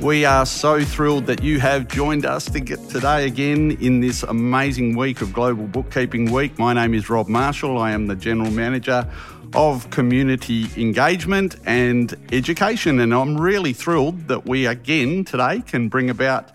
We 0.00 0.24
are 0.24 0.46
so 0.46 0.82
thrilled 0.82 1.26
that 1.26 1.42
you 1.42 1.60
have 1.60 1.86
joined 1.86 2.24
us 2.24 2.46
to 2.46 2.60
today 2.60 3.26
again 3.26 3.72
in 3.82 4.00
this 4.00 4.22
amazing 4.22 4.96
week 4.96 5.20
of 5.20 5.30
Global 5.34 5.66
Bookkeeping 5.66 6.30
Week. 6.30 6.58
My 6.58 6.72
name 6.72 6.94
is 6.94 7.10
Rob 7.10 7.28
Marshall. 7.28 7.76
I 7.76 7.90
am 7.90 8.06
the 8.06 8.16
General 8.16 8.50
Manager 8.50 9.06
of 9.54 9.90
Community 9.90 10.68
Engagement 10.78 11.56
and 11.66 12.14
Education, 12.32 12.98
and 13.00 13.12
I'm 13.12 13.38
really 13.38 13.74
thrilled 13.74 14.28
that 14.28 14.46
we 14.46 14.66
again 14.66 15.22
today 15.22 15.60
can 15.60 15.90
bring 15.90 16.08
about 16.08 16.50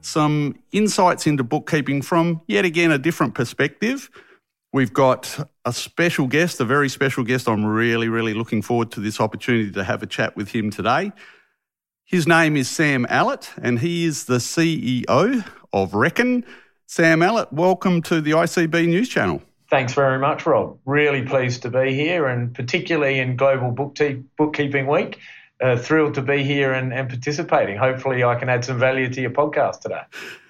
some 0.00 0.58
insights 0.72 1.28
into 1.28 1.44
bookkeeping 1.44 2.02
from 2.02 2.40
yet 2.48 2.64
again 2.64 2.90
a 2.90 2.98
different 2.98 3.32
perspective. 3.32 4.10
We've 4.72 4.92
got 4.92 5.48
a 5.64 5.72
special 5.72 6.26
guest, 6.26 6.58
a 6.58 6.64
very 6.64 6.88
special 6.88 7.22
guest. 7.22 7.48
I'm 7.48 7.64
really, 7.64 8.08
really 8.08 8.34
looking 8.34 8.60
forward 8.60 8.90
to 8.92 9.00
this 9.00 9.20
opportunity 9.20 9.70
to 9.70 9.84
have 9.84 10.02
a 10.02 10.06
chat 10.06 10.34
with 10.34 10.48
him 10.48 10.72
today. 10.72 11.12
His 12.08 12.26
name 12.26 12.56
is 12.56 12.70
Sam 12.70 13.06
Allert, 13.10 13.50
and 13.60 13.80
he 13.80 14.06
is 14.06 14.24
the 14.24 14.38
CEO 14.38 15.44
of 15.74 15.92
Reckon. 15.92 16.42
Sam 16.86 17.20
Allert, 17.20 17.52
welcome 17.52 18.00
to 18.00 18.22
the 18.22 18.30
ICB 18.30 18.88
News 18.88 19.10
Channel. 19.10 19.42
Thanks 19.68 19.92
very 19.92 20.18
much, 20.18 20.46
Rob. 20.46 20.78
Really 20.86 21.20
pleased 21.20 21.60
to 21.64 21.70
be 21.70 21.92
here, 21.92 22.26
and 22.26 22.54
particularly 22.54 23.18
in 23.18 23.36
Global 23.36 23.72
Bookkeeping 23.72 24.86
Week. 24.86 25.18
Uh, 25.60 25.76
thrilled 25.76 26.14
to 26.14 26.22
be 26.22 26.42
here 26.42 26.72
and, 26.72 26.94
and 26.94 27.10
participating. 27.10 27.76
Hopefully, 27.76 28.24
I 28.24 28.36
can 28.36 28.48
add 28.48 28.64
some 28.64 28.78
value 28.78 29.10
to 29.10 29.20
your 29.20 29.32
podcast 29.32 29.80
today. 29.80 30.00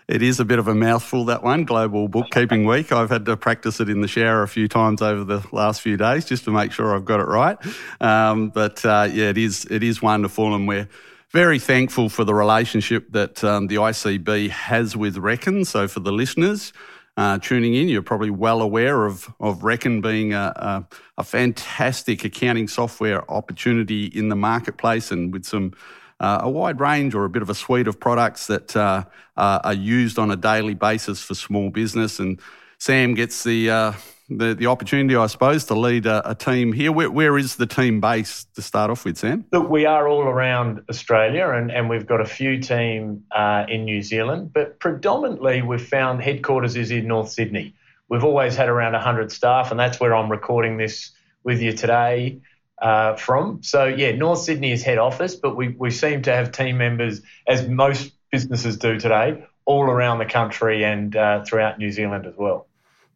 It 0.06 0.22
is 0.22 0.38
a 0.38 0.44
bit 0.44 0.60
of 0.60 0.68
a 0.68 0.76
mouthful, 0.76 1.24
that 1.24 1.42
one, 1.42 1.64
Global 1.64 2.06
Bookkeeping 2.06 2.66
Week. 2.66 2.92
I've 2.92 3.10
had 3.10 3.26
to 3.26 3.36
practice 3.36 3.80
it 3.80 3.88
in 3.88 4.00
the 4.00 4.06
shower 4.06 4.44
a 4.44 4.48
few 4.48 4.68
times 4.68 5.02
over 5.02 5.24
the 5.24 5.44
last 5.50 5.80
few 5.80 5.96
days 5.96 6.24
just 6.24 6.44
to 6.44 6.52
make 6.52 6.70
sure 6.70 6.94
I've 6.94 7.04
got 7.04 7.18
it 7.18 7.26
right. 7.26 7.58
Um, 8.00 8.50
but 8.50 8.84
uh, 8.84 9.08
yeah, 9.12 9.30
it 9.30 9.38
is, 9.38 9.66
it 9.68 9.82
is 9.82 10.00
wonderful, 10.00 10.54
and 10.54 10.68
we're 10.68 10.88
very 11.30 11.58
thankful 11.58 12.08
for 12.08 12.24
the 12.24 12.34
relationship 12.34 13.12
that 13.12 13.42
um, 13.44 13.66
the 13.66 13.76
ICB 13.76 14.50
has 14.50 14.96
with 14.96 15.18
Reckon. 15.18 15.64
So, 15.64 15.86
for 15.86 16.00
the 16.00 16.12
listeners 16.12 16.72
uh, 17.16 17.38
tuning 17.38 17.74
in, 17.74 17.88
you're 17.88 18.02
probably 18.02 18.30
well 18.30 18.62
aware 18.62 19.04
of, 19.04 19.28
of 19.40 19.62
Reckon 19.62 20.00
being 20.00 20.32
a, 20.32 20.52
a, 20.56 20.88
a, 21.18 21.24
fantastic 21.24 22.24
accounting 22.24 22.68
software 22.68 23.28
opportunity 23.30 24.06
in 24.06 24.28
the 24.28 24.36
marketplace 24.36 25.10
and 25.10 25.32
with 25.32 25.44
some. 25.44 25.72
Uh, 26.20 26.40
a 26.42 26.50
wide 26.50 26.80
range 26.80 27.14
or 27.14 27.24
a 27.24 27.28
bit 27.28 27.42
of 27.42 27.48
a 27.48 27.54
suite 27.54 27.86
of 27.86 28.00
products 28.00 28.48
that 28.48 28.74
uh, 28.74 29.04
are 29.36 29.72
used 29.72 30.18
on 30.18 30.32
a 30.32 30.36
daily 30.36 30.74
basis 30.74 31.22
for 31.22 31.34
small 31.36 31.70
business. 31.70 32.18
And 32.18 32.40
Sam 32.78 33.14
gets 33.14 33.44
the 33.44 33.70
uh, 33.70 33.92
the, 34.28 34.54
the 34.54 34.66
opportunity, 34.66 35.16
I 35.16 35.26
suppose, 35.26 35.64
to 35.66 35.74
lead 35.74 36.06
a, 36.06 36.30
a 36.30 36.34
team 36.34 36.72
here. 36.72 36.92
Where, 36.92 37.10
where 37.10 37.38
is 37.38 37.56
the 37.56 37.66
team 37.66 38.00
based 38.00 38.54
to 38.56 38.62
start 38.62 38.90
off 38.90 39.04
with, 39.04 39.18
Sam? 39.18 39.44
Look, 39.52 39.68
we 39.70 39.86
are 39.86 40.06
all 40.06 40.22
around 40.22 40.82
Australia 40.90 41.48
and, 41.50 41.70
and 41.70 41.88
we've 41.88 42.06
got 42.06 42.20
a 42.20 42.26
few 42.26 42.60
team 42.60 43.24
uh, 43.34 43.64
in 43.68 43.84
New 43.84 44.02
Zealand, 44.02 44.52
but 44.52 44.78
predominantly 44.78 45.62
we've 45.62 45.86
found 45.86 46.22
headquarters 46.22 46.76
is 46.76 46.90
in 46.90 47.06
North 47.06 47.30
Sydney. 47.30 47.74
We've 48.08 48.24
always 48.24 48.56
had 48.56 48.68
around 48.68 48.92
100 48.92 49.30
staff, 49.32 49.70
and 49.70 49.78
that's 49.78 50.00
where 50.00 50.14
I'm 50.14 50.30
recording 50.30 50.78
this 50.78 51.12
with 51.44 51.60
you 51.60 51.72
today 51.72 52.40
uh, 52.80 53.16
from. 53.16 53.62
So, 53.62 53.84
yeah, 53.84 54.12
North 54.12 54.40
Sydney 54.40 54.72
is 54.72 54.82
head 54.82 54.98
office, 54.98 55.34
but 55.34 55.56
we, 55.56 55.68
we 55.68 55.90
seem 55.90 56.22
to 56.22 56.32
have 56.32 56.52
team 56.52 56.78
members, 56.78 57.20
as 57.46 57.68
most 57.68 58.12
businesses 58.30 58.78
do 58.78 58.98
today, 58.98 59.44
all 59.66 59.84
around 59.84 60.18
the 60.18 60.26
country 60.26 60.84
and 60.84 61.14
uh, 61.14 61.44
throughout 61.44 61.78
New 61.78 61.92
Zealand 61.92 62.24
as 62.24 62.34
well. 62.36 62.66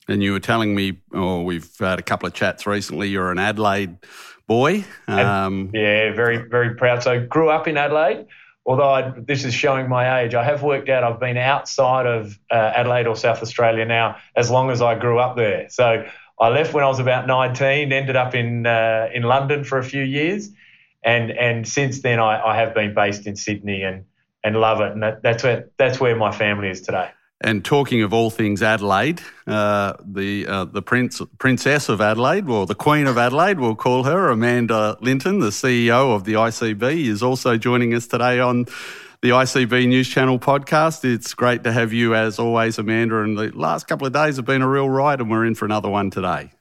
And 0.08 0.22
you 0.22 0.32
were 0.32 0.40
telling 0.40 0.74
me, 0.74 0.98
or 1.12 1.20
oh, 1.20 1.42
we've 1.42 1.70
had 1.78 1.98
a 1.98 2.02
couple 2.02 2.26
of 2.26 2.34
chats 2.34 2.66
recently. 2.66 3.08
You're 3.08 3.30
an 3.30 3.38
Adelaide 3.38 3.98
boy. 4.46 4.84
Um, 5.06 5.70
yeah, 5.72 6.12
very 6.12 6.48
very 6.48 6.74
proud. 6.74 7.02
So 7.02 7.24
grew 7.24 7.50
up 7.50 7.68
in 7.68 7.76
Adelaide. 7.76 8.26
Although 8.64 8.90
I, 8.90 9.12
this 9.16 9.44
is 9.44 9.54
showing 9.54 9.88
my 9.88 10.20
age, 10.20 10.34
I 10.34 10.44
have 10.44 10.62
worked 10.62 10.88
out 10.88 11.02
I've 11.02 11.18
been 11.18 11.36
outside 11.36 12.06
of 12.06 12.38
uh, 12.50 12.54
Adelaide 12.54 13.08
or 13.08 13.16
South 13.16 13.42
Australia 13.42 13.84
now 13.84 14.16
as 14.36 14.50
long 14.50 14.70
as 14.70 14.80
I 14.80 14.94
grew 14.94 15.18
up 15.18 15.36
there. 15.36 15.68
So 15.68 16.06
I 16.38 16.48
left 16.48 16.72
when 16.72 16.84
I 16.84 16.88
was 16.88 17.00
about 17.00 17.26
19, 17.26 17.92
ended 17.92 18.14
up 18.16 18.34
in 18.34 18.66
uh, 18.66 19.08
in 19.12 19.22
London 19.22 19.64
for 19.64 19.78
a 19.78 19.84
few 19.84 20.02
years, 20.02 20.50
and 21.04 21.30
and 21.30 21.66
since 21.66 22.02
then 22.02 22.18
I, 22.18 22.50
I 22.50 22.56
have 22.56 22.74
been 22.74 22.94
based 22.94 23.26
in 23.26 23.36
Sydney 23.36 23.82
and 23.82 24.04
and 24.44 24.56
love 24.56 24.80
it. 24.80 24.92
And 24.92 25.02
that, 25.02 25.22
that's 25.22 25.42
where 25.42 25.70
that's 25.76 26.00
where 26.00 26.16
my 26.16 26.32
family 26.32 26.68
is 26.68 26.80
today. 26.80 27.10
And 27.44 27.64
talking 27.64 28.02
of 28.02 28.12
all 28.12 28.30
things 28.30 28.62
Adelaide, 28.62 29.20
uh, 29.48 29.94
the 30.04 30.46
uh, 30.46 30.64
the 30.66 30.80
prince 30.80 31.20
princess 31.38 31.88
of 31.88 32.00
Adelaide, 32.00 32.48
or 32.48 32.66
the 32.66 32.76
Queen 32.76 33.08
of 33.08 33.18
Adelaide, 33.18 33.58
we'll 33.58 33.74
call 33.74 34.04
her, 34.04 34.30
Amanda 34.30 34.96
Linton, 35.00 35.40
the 35.40 35.48
CEO 35.50 36.14
of 36.14 36.22
the 36.22 36.34
ICB, 36.34 37.06
is 37.06 37.20
also 37.20 37.56
joining 37.56 37.94
us 37.94 38.06
today 38.06 38.38
on 38.38 38.66
the 39.22 39.30
ICB 39.30 39.88
News 39.88 40.08
Channel 40.08 40.38
podcast. 40.38 41.04
It's 41.04 41.34
great 41.34 41.64
to 41.64 41.72
have 41.72 41.92
you 41.92 42.14
as 42.14 42.38
always, 42.38 42.78
Amanda. 42.78 43.22
And 43.22 43.36
the 43.36 43.50
last 43.50 43.88
couple 43.88 44.06
of 44.06 44.12
days 44.12 44.36
have 44.36 44.44
been 44.44 44.62
a 44.62 44.68
real 44.68 44.88
ride, 44.88 45.20
and 45.20 45.28
we're 45.28 45.44
in 45.44 45.56
for 45.56 45.64
another 45.64 45.88
one 45.88 46.10
today. 46.10 46.52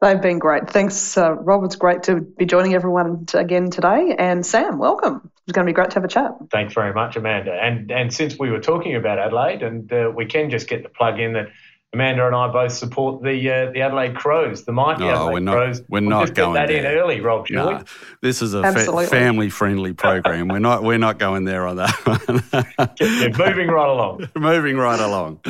They've 0.00 0.20
been 0.20 0.38
great. 0.38 0.70
Thanks, 0.70 1.16
uh, 1.16 1.34
Rob. 1.34 1.64
It's 1.64 1.76
great 1.76 2.04
to 2.04 2.20
be 2.20 2.46
joining 2.46 2.74
everyone 2.74 3.26
again 3.34 3.70
today. 3.70 4.14
And 4.18 4.44
Sam, 4.44 4.78
welcome. 4.78 5.30
It's 5.46 5.54
going 5.54 5.66
to 5.66 5.70
be 5.70 5.74
great 5.74 5.90
to 5.90 5.94
have 5.94 6.04
a 6.04 6.08
chat. 6.08 6.32
Thanks 6.50 6.74
very 6.74 6.92
much, 6.92 7.16
Amanda. 7.16 7.52
And 7.52 7.90
and 7.90 8.12
since 8.12 8.38
we 8.38 8.50
were 8.50 8.60
talking 8.60 8.94
about 8.96 9.18
Adelaide, 9.18 9.62
and 9.62 9.92
uh, 9.92 10.12
we 10.14 10.26
can 10.26 10.50
just 10.50 10.68
get 10.68 10.82
the 10.82 10.88
plug 10.88 11.18
in 11.18 11.32
that 11.34 11.48
Amanda 11.92 12.24
and 12.24 12.36
I 12.36 12.46
both 12.48 12.70
support 12.70 13.20
the 13.20 13.50
uh, 13.50 13.72
the 13.72 13.80
Adelaide 13.80 14.14
Crows, 14.14 14.64
the 14.64 14.70
mighty 14.70 15.00
no, 15.00 15.10
Adelaide 15.10 15.32
we're 15.32 15.40
not, 15.40 15.52
Crows. 15.56 15.82
We're 15.88 16.00
we'll 16.00 16.10
not 16.10 16.20
just 16.22 16.34
going 16.34 16.54
get 16.54 16.60
that 16.60 16.72
there. 16.72 16.92
in 16.92 16.98
early, 16.98 17.20
Rob. 17.20 17.48
Shall 17.48 17.70
no, 17.70 17.78
we? 17.78 17.84
This 18.20 18.42
is 18.42 18.54
a 18.54 18.62
fa- 18.72 19.06
family 19.08 19.50
friendly 19.50 19.92
program. 19.92 20.46
we're 20.46 20.60
not 20.60 20.84
we're 20.84 20.98
not 20.98 21.18
going 21.18 21.44
there 21.44 21.66
on 21.66 21.76
that 21.76 21.90
one. 22.06 22.88
yeah, 23.00 23.28
moving 23.36 23.68
right 23.68 23.88
along. 23.88 24.28
moving 24.36 24.76
right 24.76 25.00
along. 25.00 25.40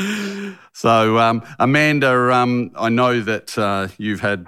So, 0.72 1.18
um, 1.18 1.42
Amanda, 1.58 2.32
um, 2.32 2.70
I 2.74 2.88
know 2.88 3.20
that 3.20 3.58
uh, 3.58 3.88
you've 3.98 4.20
had 4.20 4.46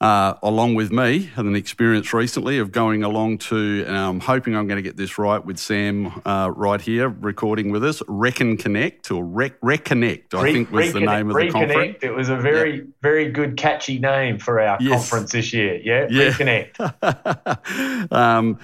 uh, 0.00 0.34
along 0.42 0.74
with 0.74 0.90
me, 0.90 1.24
had 1.34 1.44
an 1.44 1.54
experience 1.54 2.14
recently 2.14 2.58
of 2.58 2.72
going 2.72 3.02
along 3.02 3.36
to, 3.38 3.84
and 3.86 3.96
I'm 3.96 4.20
hoping 4.20 4.56
I'm 4.56 4.66
going 4.66 4.76
to 4.76 4.82
get 4.82 4.96
this 4.96 5.18
right 5.18 5.44
with 5.44 5.58
Sam 5.58 6.22
uh, 6.24 6.50
right 6.54 6.80
here, 6.80 7.08
recording 7.08 7.70
with 7.70 7.84
us, 7.84 8.02
Reckon 8.08 8.56
Connect 8.56 9.10
or 9.10 9.22
Rec- 9.24 9.60
Reconnect, 9.60 10.34
I 10.34 10.42
Re- 10.42 10.52
think 10.54 10.70
was 10.70 10.94
the 10.94 11.00
name 11.00 11.28
of 11.28 11.36
the 11.36 11.50
conference. 11.50 11.98
It 12.02 12.14
was 12.14 12.30
a 12.30 12.36
very, 12.36 12.78
yeah. 12.78 12.84
very 13.02 13.30
good, 13.30 13.58
catchy 13.58 13.98
name 13.98 14.38
for 14.38 14.58
our 14.58 14.78
yes. 14.80 15.10
conference 15.10 15.32
this 15.32 15.52
year. 15.52 15.78
Yeah, 15.82 16.06
yeah. 16.08 16.30
Reconnect. 16.30 18.12
um, 18.12 18.58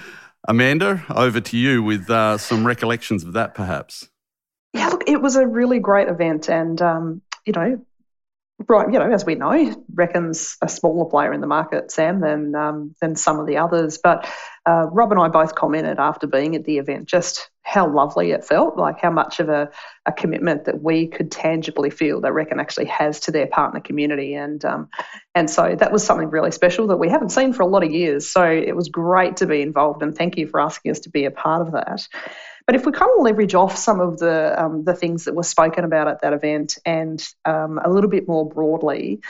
Amanda, 0.49 1.05
over 1.11 1.41
to 1.41 1.57
you 1.59 1.83
with 1.83 2.09
uh, 2.09 2.39
some 2.39 2.67
recollections 2.67 3.25
of 3.25 3.35
that, 3.35 3.55
perhaps. 3.55 4.09
Yeah, 4.73 4.89
look, 4.89 5.05
it 5.07 5.21
was 5.21 5.37
a 5.37 5.47
really 5.47 5.81
great 5.81 6.09
event, 6.09 6.49
and 6.49 6.81
um, 6.81 7.23
you 7.45 7.53
know, 7.53 7.85
right, 8.69 8.91
you 8.91 8.99
know, 8.99 9.11
as 9.13 9.25
we 9.25 9.35
know, 9.35 9.85
Reckon's 9.93 10.57
a 10.63 10.69
smaller 10.69 11.09
player 11.09 11.33
in 11.33 11.41
the 11.41 11.47
market, 11.47 11.91
Sam, 11.91 12.21
than 12.21 12.55
um, 12.55 12.95
than 13.01 13.17
some 13.17 13.39
of 13.39 13.47
the 13.47 13.59
others. 13.59 13.99
But 14.03 14.29
uh, 14.67 14.87
Rob 14.91 15.13
and 15.13 15.21
I 15.21 15.29
both 15.29 15.55
commented 15.55 15.99
after 15.99 16.27
being 16.27 16.57
at 16.57 16.65
the 16.65 16.79
event 16.79 17.07
just 17.07 17.51
how 17.63 17.93
lovely 17.93 18.31
it 18.31 18.45
felt, 18.45 18.77
like 18.77 19.01
how 19.01 19.11
much 19.11 19.41
of 19.41 19.49
a, 19.49 19.71
a 20.07 20.13
commitment 20.13 20.65
that 20.65 20.83
we 20.83 21.09
could 21.09 21.31
tangibly 21.31 21.91
feel 21.91 22.21
that 22.21 22.33
Reckon 22.33 22.61
actually 22.61 22.87
has 22.87 23.21
to 23.21 23.31
their 23.31 23.47
partner 23.47 23.81
community, 23.81 24.35
and 24.35 24.65
um, 24.65 24.89
and 25.35 25.51
so 25.51 25.77
that 25.79 25.93
was 25.93 26.05
something 26.05 26.31
really 26.31 26.51
special 26.51 26.87
that 26.89 26.97
we 26.97 27.09
haven't 27.09 27.31
seen 27.31 27.53
for 27.53 27.63
a 27.63 27.67
lot 27.67 27.85
of 27.85 27.91
years. 27.91 28.31
So 28.31 28.45
it 28.45 28.75
was 28.75 28.89
great 28.89 29.37
to 29.39 29.47
be 29.47 29.61
involved, 29.61 30.03
and 30.03 30.17
thank 30.17 30.39
you 30.39 30.47
for 30.47 30.61
asking 30.61 30.93
us 30.93 31.01
to 31.01 31.11
be 31.11 31.27
a 31.27 31.31
part 31.31 31.61
of 31.67 31.73
that. 31.73 32.07
But 32.67 32.75
if 32.75 32.85
we 32.85 32.93
kind 32.93 33.11
of 33.17 33.23
leverage 33.23 33.55
off 33.55 33.77
some 33.77 34.01
of 34.01 34.19
the 34.19 34.61
um, 34.61 34.85
the 34.85 34.95
things 34.95 35.25
that 35.25 35.35
were 35.35 35.45
spoken 35.45 35.85
about 35.85 36.09
at 36.09 36.23
that 36.23 36.33
event 36.33 36.79
and 36.85 37.25
um, 37.45 37.79
a 37.83 37.89
little 37.89 38.11
bit 38.11 38.27
more 38.27 38.49
broadly, 38.49 39.21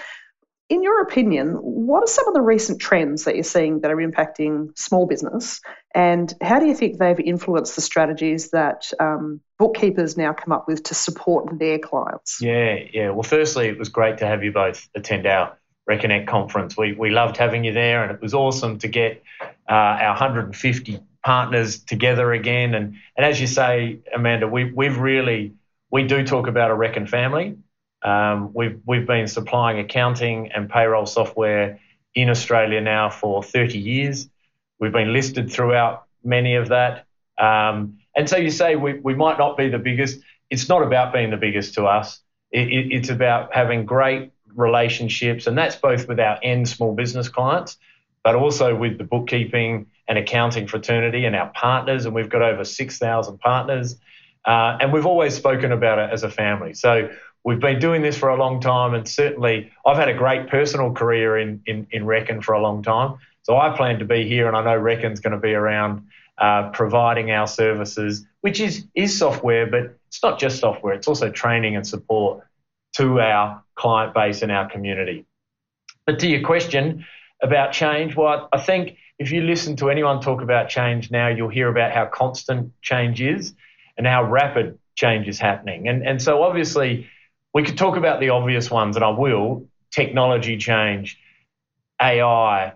in 0.69 0.83
your 0.83 1.03
opinion, 1.03 1.51
what 1.53 2.03
are 2.03 2.09
some 2.09 2.27
of 2.27 2.35
the 2.35 2.41
recent 2.41 2.81
trends 2.81 3.25
that 3.25 3.35
you're 3.35 3.45
seeing 3.45 3.81
that 3.81 3.91
are 3.91 3.97
impacting 3.97 4.77
small 4.77 5.07
business, 5.07 5.61
and 5.95 6.33
how 6.41 6.59
do 6.59 6.67
you 6.67 6.75
think 6.75 6.99
they've 6.99 7.21
influenced 7.21 7.77
the 7.77 7.83
strategies 7.83 8.51
that 8.51 8.91
um, 8.99 9.41
bookkeepers 9.59 10.17
now 10.17 10.33
come 10.33 10.53
up 10.53 10.67
with 10.67 10.85
to 10.85 10.95
support 10.95 11.59
their 11.59 11.79
clients? 11.79 12.39
Yeah, 12.41 12.79
yeah. 12.93 13.11
Well, 13.11 13.23
firstly, 13.23 13.69
it 13.69 13.79
was 13.79 13.91
great 13.91 14.19
to 14.19 14.27
have 14.27 14.43
you 14.43 14.53
both 14.53 14.89
attend 14.95 15.27
our 15.27 15.57
Reconnect 15.89 16.27
conference. 16.27 16.77
We 16.77 16.95
we 16.95 17.11
loved 17.11 17.37
having 17.37 17.63
you 17.63 17.73
there, 17.73 18.03
and 18.03 18.11
it 18.11 18.21
was 18.21 18.35
awesome 18.35 18.79
to 18.81 18.89
get 18.89 19.23
uh, 19.71 19.73
our 19.73 20.15
150 20.15 21.01
partners 21.27 21.81
together 21.81 22.33
again. 22.33 22.73
And, 22.73 22.95
and 23.17 23.27
as 23.27 23.41
you 23.41 23.49
say, 23.49 23.99
Amanda, 24.15 24.47
we, 24.47 24.71
we've 24.71 24.97
really, 24.97 25.55
we 25.91 26.05
do 26.05 26.25
talk 26.25 26.47
about 26.47 26.71
a 26.71 26.75
Reckon 26.75 27.09
family. 27.09 27.57
Um, 28.05 28.53
we've, 28.55 28.81
we've 28.87 29.09
been 29.09 29.27
supplying 29.27 29.81
accounting 29.81 30.53
and 30.53 30.71
payroll 30.71 31.05
software 31.05 31.81
in 32.15 32.31
Australia 32.31 32.81
now 32.81 33.11
for 33.11 33.43
30 33.43 33.77
years. 33.77 34.29
We've 34.79 34.93
been 34.93 35.13
listed 35.13 35.51
throughout 35.51 36.05
many 36.23 36.55
of 36.55 36.69
that. 36.69 37.07
Um, 37.37 37.99
and 38.15 38.31
so 38.31 38.37
you 38.37 38.53
say 38.53 38.77
we, 38.77 39.01
we 39.01 39.17
might 39.17 39.37
not 39.37 39.57
be 39.57 39.69
the 39.69 39.81
biggest. 39.81 40.21
It's 40.49 40.69
not 40.69 40.85
about 40.85 41.13
being 41.13 41.31
the 41.31 41.37
biggest 41.37 41.75
to 41.75 41.87
us. 41.87 42.21
It, 42.53 42.69
it, 42.69 42.93
it's 42.93 43.09
about 43.09 43.53
having 43.53 43.85
great 43.85 44.31
relationships, 44.55 45.49
and 45.49 45.59
that's 45.59 45.75
both 45.75 46.07
with 46.07 46.21
our 46.21 46.39
end 46.45 46.69
small 46.69 46.95
business 46.95 47.29
clients, 47.29 47.79
but 48.27 48.35
also 48.35 48.75
with 48.75 48.99
the 48.99 49.05
bookkeeping 49.05 49.87
and 50.09 50.19
accounting 50.19 50.67
fraternity 50.67 51.27
and 51.27 51.37
our 51.37 51.49
partners, 51.51 52.07
and 52.07 52.13
we've 52.13 52.29
got 52.29 52.43
over 52.43 52.65
6,000 52.65 53.39
partners. 53.39 54.01
Uh, 54.45 54.77
and 54.81 54.93
we've 54.93 55.07
always 55.07 55.33
spoken 55.33 55.71
about 55.71 56.01
it 56.01 56.11
as 56.13 56.25
a 56.25 56.29
family. 56.29 56.75
So 56.75 57.09
we've 57.45 57.61
been 57.61 57.79
doing 57.79 58.03
this 58.03 58.19
for 58.19 58.29
a 58.31 58.37
long 58.37 58.61
time, 58.61 58.95
and 58.95 59.07
certainly 59.07 59.71
I've 59.87 59.97
had 59.97 60.09
a 60.09 60.15
great 60.15 60.49
personal 60.49 60.93
career 60.93 61.39
in, 61.39 61.63
in, 61.67 61.87
in 61.93 62.05
Reckon 62.05 62.43
for 62.43 62.55
a 62.55 62.61
long 62.61 62.83
time. 62.83 63.15
So 63.45 63.57
I 63.57 63.77
plan 63.77 64.01
to 64.01 64.05
be 64.05 64.27
here, 64.27 64.49
and 64.49 64.57
I 64.57 64.65
know 64.65 64.77
Reckon's 64.77 65.21
going 65.21 65.35
to 65.35 65.39
be 65.39 65.55
around 65.55 66.09
uh, 66.37 66.71
providing 66.71 67.31
our 67.31 67.47
services, 67.47 68.27
which 68.41 68.59
is, 68.59 68.87
is 68.97 69.17
software, 69.17 69.69
but 69.69 69.97
it's 70.09 70.21
not 70.21 70.41
just 70.41 70.59
software, 70.59 70.95
it's 70.95 71.07
also 71.07 71.31
training 71.31 71.77
and 71.77 71.87
support 71.87 72.45
to 72.97 73.21
our 73.21 73.63
client 73.77 74.15
base 74.15 74.43
and 74.43 74.51
our 74.51 74.69
community. 74.69 75.27
But 76.07 76.19
to 76.21 76.27
your 76.29 76.43
question 76.43 77.05
about 77.43 77.73
change, 77.73 78.17
well, 78.17 78.49
I 78.53 78.59
think 78.59 78.97
if 79.19 79.31
you 79.31 79.43
listen 79.43 79.77
to 79.77 79.91
anyone 79.91 80.21
talk 80.21 80.43
about 80.43 80.69
change 80.69 81.11
now, 81.11 81.29
you'll 81.29 81.49
hear 81.49 81.69
about 81.69 81.93
how 81.93 82.07
constant 82.07 82.73
change 82.83 83.21
is 83.21 83.55
and 83.97 84.07
how 84.07 84.25
rapid 84.25 84.79
change 84.95 85.29
is 85.29 85.39
happening. 85.39 85.89
And, 85.89 86.07
and 86.07 86.21
so, 86.21 86.43
obviously, 86.43 87.09
we 87.55 87.63
could 87.63 87.79
talk 87.79 87.97
about 87.97 88.21
the 88.21 88.31
obvious 88.31 88.71
ones, 88.71 88.97
and 88.97 89.05
I 89.05 89.11
will 89.11 89.67
technology 89.91 90.59
change, 90.59 91.19
AI, 92.01 92.75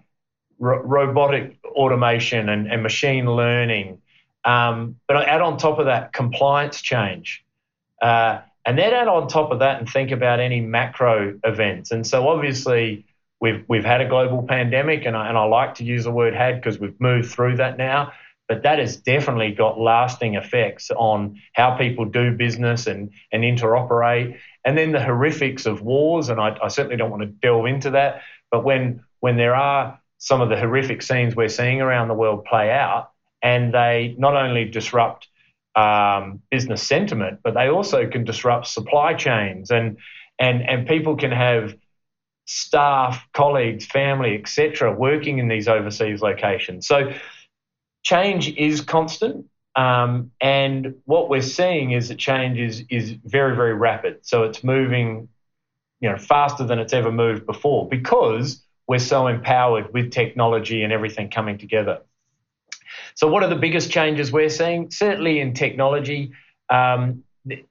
ro- 0.58 0.82
robotic 0.82 1.58
automation, 1.64 2.48
and, 2.48 2.70
and 2.70 2.82
machine 2.82 3.26
learning. 3.26 4.00
Um, 4.44 4.96
but 5.06 5.28
add 5.28 5.42
on 5.42 5.58
top 5.58 5.78
of 5.78 5.86
that 5.86 6.14
compliance 6.14 6.80
change. 6.80 7.44
Uh, 8.00 8.40
and 8.64 8.78
then 8.78 8.92
add 8.92 9.08
on 9.08 9.28
top 9.28 9.52
of 9.52 9.58
that 9.58 9.78
and 9.78 9.88
think 9.88 10.10
about 10.10 10.40
any 10.40 10.60
macro 10.60 11.38
events. 11.44 11.90
And 11.90 12.06
so, 12.06 12.28
obviously, 12.28 13.04
we've, 13.40 13.64
we've 13.68 13.84
had 13.84 14.00
a 14.00 14.08
global 14.08 14.42
pandemic, 14.42 15.04
and 15.06 15.16
I, 15.16 15.28
and 15.28 15.38
I 15.38 15.44
like 15.44 15.76
to 15.76 15.84
use 15.84 16.04
the 16.04 16.10
word 16.10 16.34
had 16.34 16.56
because 16.56 16.78
we've 16.78 17.00
moved 17.00 17.30
through 17.30 17.56
that 17.56 17.78
now 17.78 18.12
but 18.50 18.64
that 18.64 18.80
has 18.80 18.96
definitely 18.96 19.52
got 19.52 19.78
lasting 19.78 20.34
effects 20.34 20.90
on 20.90 21.40
how 21.52 21.76
people 21.76 22.04
do 22.04 22.36
business 22.36 22.88
and, 22.88 23.12
and 23.30 23.44
interoperate. 23.44 24.40
And 24.64 24.76
then 24.76 24.90
the 24.90 25.00
horrifics 25.00 25.66
of 25.66 25.82
wars, 25.82 26.30
and 26.30 26.40
I, 26.40 26.56
I 26.60 26.66
certainly 26.66 26.96
don't 26.96 27.12
want 27.12 27.22
to 27.22 27.28
delve 27.28 27.66
into 27.66 27.90
that, 27.90 28.22
but 28.50 28.64
when, 28.64 29.04
when 29.20 29.36
there 29.36 29.54
are 29.54 30.00
some 30.18 30.40
of 30.40 30.48
the 30.48 30.56
horrific 30.56 31.00
scenes 31.00 31.36
we're 31.36 31.48
seeing 31.48 31.80
around 31.80 32.08
the 32.08 32.14
world 32.14 32.44
play 32.44 32.72
out, 32.72 33.12
and 33.40 33.72
they 33.72 34.16
not 34.18 34.34
only 34.34 34.64
disrupt 34.64 35.28
um, 35.76 36.42
business 36.50 36.82
sentiment, 36.82 37.38
but 37.44 37.54
they 37.54 37.68
also 37.68 38.08
can 38.08 38.24
disrupt 38.24 38.66
supply 38.66 39.14
chains, 39.14 39.70
and 39.70 39.98
and 40.40 40.68
and 40.68 40.88
people 40.88 41.14
can 41.16 41.30
have 41.30 41.76
staff, 42.50 43.26
colleagues, 43.32 43.86
family, 43.86 44.34
etc., 44.34 44.92
working 44.92 45.38
in 45.38 45.46
these 45.46 45.68
overseas 45.68 46.20
locations. 46.20 46.86
So 46.86 47.12
change 48.02 48.48
is 48.56 48.80
constant. 48.80 49.46
Um, 49.76 50.32
and 50.40 50.96
what 51.04 51.30
we're 51.30 51.42
seeing 51.42 51.92
is 51.92 52.08
that 52.08 52.18
change 52.18 52.58
is, 52.58 52.82
is 52.90 53.12
very, 53.24 53.54
very 53.54 53.74
rapid. 53.74 54.26
So 54.26 54.42
it's 54.42 54.64
moving 54.64 55.28
you 56.00 56.10
know, 56.10 56.16
faster 56.16 56.64
than 56.64 56.78
it's 56.78 56.92
ever 56.92 57.12
moved 57.12 57.46
before 57.46 57.88
because 57.88 58.64
we're 58.88 58.98
so 58.98 59.28
empowered 59.28 59.92
with 59.92 60.10
technology 60.10 60.82
and 60.82 60.92
everything 60.92 61.30
coming 61.30 61.58
together. 61.58 62.00
So, 63.14 63.28
what 63.28 63.44
are 63.44 63.48
the 63.48 63.56
biggest 63.56 63.90
changes 63.90 64.32
we're 64.32 64.48
seeing? 64.48 64.90
Certainly 64.90 65.38
in 65.38 65.54
technology, 65.54 66.32
um, 66.68 67.22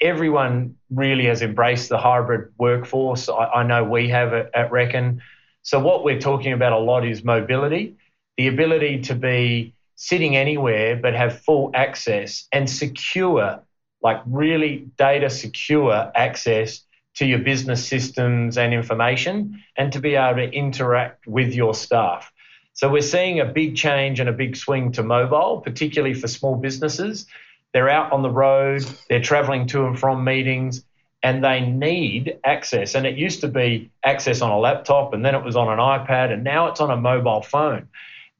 everyone 0.01 0.75
really 0.89 1.25
has 1.25 1.42
embraced 1.42 1.89
the 1.89 1.98
hybrid 1.98 2.51
workforce. 2.57 3.30
I, 3.30 3.45
I 3.45 3.63
know 3.63 3.83
we 3.83 4.10
have 4.10 4.33
at, 4.33 4.54
at 4.54 4.71
Reckon. 4.71 5.21
So, 5.62 5.80
what 5.80 6.04
we're 6.04 6.19
talking 6.19 6.54
about 6.54 6.74
a 6.74 6.77
lot 6.77 7.06
is 7.06 7.24
mobility, 7.24 7.95
the 8.38 8.48
ability 8.48 9.01
to 9.04 9.16
be 9.16 9.74
sitting 9.95 10.38
anywhere 10.38 10.95
but 10.95 11.13
have 11.13 11.42
full 11.42 11.71
access 11.74 12.48
and 12.54 12.69
secure, 12.69 13.62
like 14.01 14.21
really 14.25 14.88
data 14.98 15.30
secure 15.30 16.12
access 16.16 16.81
to 17.16 17.25
your 17.25 17.39
business 17.39 17.86
systems 17.86 18.57
and 18.57 18.74
information 18.74 19.62
and 19.75 19.92
to 19.92 20.00
be 20.00 20.16
able 20.16 20.38
to 20.38 20.50
interact 20.51 21.27
with 21.27 21.54
your 21.54 21.74
staff. 21.74 22.31
So 22.74 22.89
we're 22.89 23.01
seeing 23.01 23.42
a 23.42 23.45
big 23.45 23.75
change 23.75 24.21
and 24.21 24.30
a 24.30 24.33
big 24.33 24.56
swing 24.56 24.94
to 24.94 25.04
mobile, 25.04 25.60
particularly 25.60 26.13
for 26.13 26.30
small 26.30 26.56
businesses. 26.56 27.25
They're 27.74 27.89
out 27.89 28.12
on 28.12 28.21
the 28.24 28.30
road, 28.30 28.83
they're 29.10 29.21
traveling 29.21 29.68
to 29.68 29.86
and 29.86 30.00
from 30.00 30.24
meetings, 30.24 30.83
and 31.21 31.44
they 31.44 31.62
need 31.62 32.38
access. 32.44 32.95
And 32.95 33.06
it 33.06 33.18
used 33.18 33.42
to 33.42 33.48
be 33.48 33.92
access 34.04 34.42
on 34.42 34.51
a 34.51 34.57
laptop, 34.57 35.13
and 35.13 35.24
then 35.24 35.36
it 35.36 35.44
was 35.44 35.56
on 35.56 35.68
an 35.69 35.80
iPad, 35.80 36.31
and 36.31 36.44
now 36.44 36.68
it's 36.68 36.80
on 36.80 36.89
a 36.89 36.98
mobile 36.98 37.42
phone. 37.42 37.88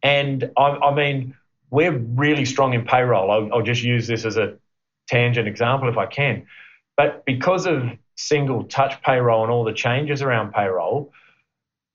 And 0.02 0.52
I, 0.58 0.62
I 0.62 0.94
mean, 0.96 1.36
we're 1.70 1.92
really 1.92 2.46
strong 2.46 2.74
in 2.74 2.86
payroll. 2.86 3.30
I'll, 3.30 3.54
I'll 3.54 3.62
just 3.62 3.84
use 3.84 4.08
this 4.08 4.26
as 4.26 4.38
a 4.38 4.58
tangent 5.08 5.48
example 5.48 5.90
if 5.90 5.98
I 5.98 6.06
can. 6.06 6.48
But 6.98 7.26
because 7.26 7.66
of 7.66 7.84
single 8.16 8.64
touch 8.64 9.02
payroll 9.02 9.44
and 9.44 9.52
all 9.52 9.64
the 9.64 9.74
changes 9.74 10.22
around 10.22 10.54
payroll, 10.54 11.12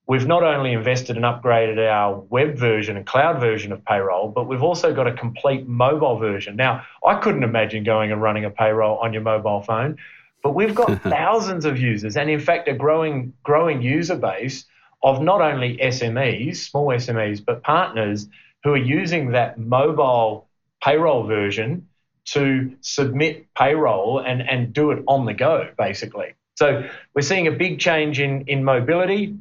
we've 0.07 0.27
not 0.27 0.43
only 0.43 0.73
invested 0.73 1.15
and 1.15 1.25
upgraded 1.25 1.77
our 1.79 2.19
web 2.29 2.57
version 2.57 2.97
and 2.97 3.05
cloud 3.05 3.39
version 3.39 3.71
of 3.71 3.83
payroll, 3.85 4.29
but 4.29 4.47
we've 4.47 4.63
also 4.63 4.93
got 4.93 5.07
a 5.07 5.13
complete 5.13 5.67
mobile 5.67 6.17
version. 6.17 6.55
Now, 6.55 6.83
I 7.05 7.15
couldn't 7.15 7.43
imagine 7.43 7.83
going 7.83 8.11
and 8.11 8.21
running 8.21 8.45
a 8.45 8.49
payroll 8.49 8.97
on 8.99 9.13
your 9.13 9.23
mobile 9.23 9.61
phone, 9.61 9.97
but 10.43 10.53
we've 10.53 10.75
got 10.75 11.01
thousands 11.03 11.65
of 11.65 11.79
users 11.79 12.15
and 12.17 12.29
in 12.29 12.39
fact 12.39 12.67
a 12.67 12.73
growing 12.73 13.33
growing 13.43 13.81
user 13.81 14.15
base 14.15 14.65
of 15.01 15.21
not 15.21 15.41
only 15.41 15.77
SMEs, 15.77 16.57
small 16.57 16.87
SMEs, 16.87 17.43
but 17.43 17.63
partners 17.63 18.27
who 18.63 18.71
are 18.71 18.77
using 18.77 19.31
that 19.31 19.59
mobile 19.59 20.47
payroll 20.83 21.23
version 21.27 21.87
to 22.25 22.75
submit 22.81 23.53
payroll 23.53 24.19
and, 24.19 24.41
and 24.41 24.73
do 24.73 24.91
it 24.91 25.03
on 25.07 25.25
the 25.25 25.33
go, 25.33 25.69
basically. 25.77 26.33
So 26.55 26.87
we're 27.13 27.21
seeing 27.21 27.47
a 27.47 27.51
big 27.51 27.79
change 27.79 28.19
in, 28.19 28.45
in 28.47 28.63
mobility. 28.63 29.37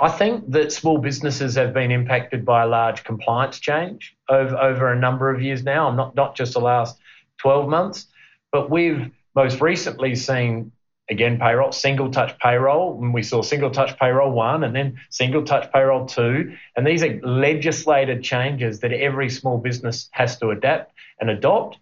I 0.00 0.08
think 0.08 0.50
that 0.52 0.72
small 0.72 0.98
businesses 0.98 1.56
have 1.56 1.74
been 1.74 1.90
impacted 1.90 2.44
by 2.44 2.62
a 2.62 2.66
large 2.66 3.02
compliance 3.02 3.58
change 3.58 4.16
over, 4.28 4.56
over 4.56 4.92
a 4.92 4.98
number 4.98 5.30
of 5.30 5.42
years 5.42 5.64
now, 5.64 5.92
not, 5.92 6.14
not 6.14 6.36
just 6.36 6.52
the 6.52 6.60
last 6.60 6.96
12 7.38 7.68
months, 7.68 8.06
but 8.52 8.70
we've 8.70 9.10
most 9.34 9.60
recently 9.60 10.14
seen 10.14 10.72
again 11.10 11.38
payroll, 11.38 11.72
single 11.72 12.10
touch 12.10 12.38
payroll. 12.38 12.98
And 13.02 13.12
we 13.12 13.22
saw 13.22 13.42
single 13.42 13.70
touch 13.70 13.98
payroll 13.98 14.30
one 14.30 14.62
and 14.62 14.74
then 14.74 15.00
single 15.10 15.44
touch 15.44 15.72
payroll 15.72 16.06
two. 16.06 16.56
And 16.76 16.86
these 16.86 17.02
are 17.02 17.18
legislated 17.22 18.22
changes 18.22 18.80
that 18.80 18.92
every 18.92 19.30
small 19.30 19.58
business 19.58 20.08
has 20.12 20.38
to 20.38 20.50
adapt 20.50 20.92
and 21.20 21.30
adopt. 21.30 21.78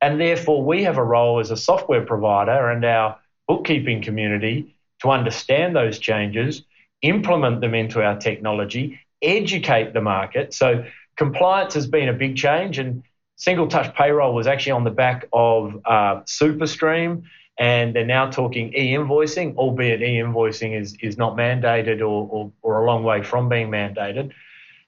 And 0.00 0.20
therefore, 0.20 0.64
we 0.64 0.84
have 0.84 0.96
a 0.96 1.04
role 1.04 1.40
as 1.40 1.50
a 1.50 1.56
software 1.56 2.04
provider 2.04 2.70
and 2.70 2.84
our 2.84 3.18
bookkeeping 3.48 4.02
community 4.02 4.76
to 5.00 5.10
understand 5.10 5.74
those 5.74 5.98
changes, 5.98 6.62
implement 7.02 7.60
them 7.60 7.74
into 7.74 8.02
our 8.02 8.16
technology, 8.18 9.00
educate 9.22 9.92
the 9.92 10.00
market. 10.00 10.54
So, 10.54 10.84
compliance 11.16 11.74
has 11.74 11.86
been 11.86 12.08
a 12.08 12.12
big 12.12 12.36
change, 12.36 12.78
and 12.78 13.02
single 13.36 13.68
touch 13.68 13.94
payroll 13.94 14.34
was 14.34 14.46
actually 14.46 14.72
on 14.72 14.84
the 14.84 14.90
back 14.90 15.26
of 15.32 15.80
uh, 15.84 16.22
SuperStream 16.22 17.24
and 17.58 17.94
they're 17.94 18.06
now 18.06 18.30
talking 18.30 18.72
e-invoicing, 18.72 19.56
albeit 19.56 20.00
e-invoicing 20.00 20.80
is, 20.80 20.96
is 21.02 21.18
not 21.18 21.36
mandated 21.36 22.00
or, 22.00 22.28
or, 22.30 22.52
or 22.62 22.82
a 22.82 22.86
long 22.86 23.02
way 23.02 23.22
from 23.22 23.48
being 23.48 23.68
mandated. 23.68 24.30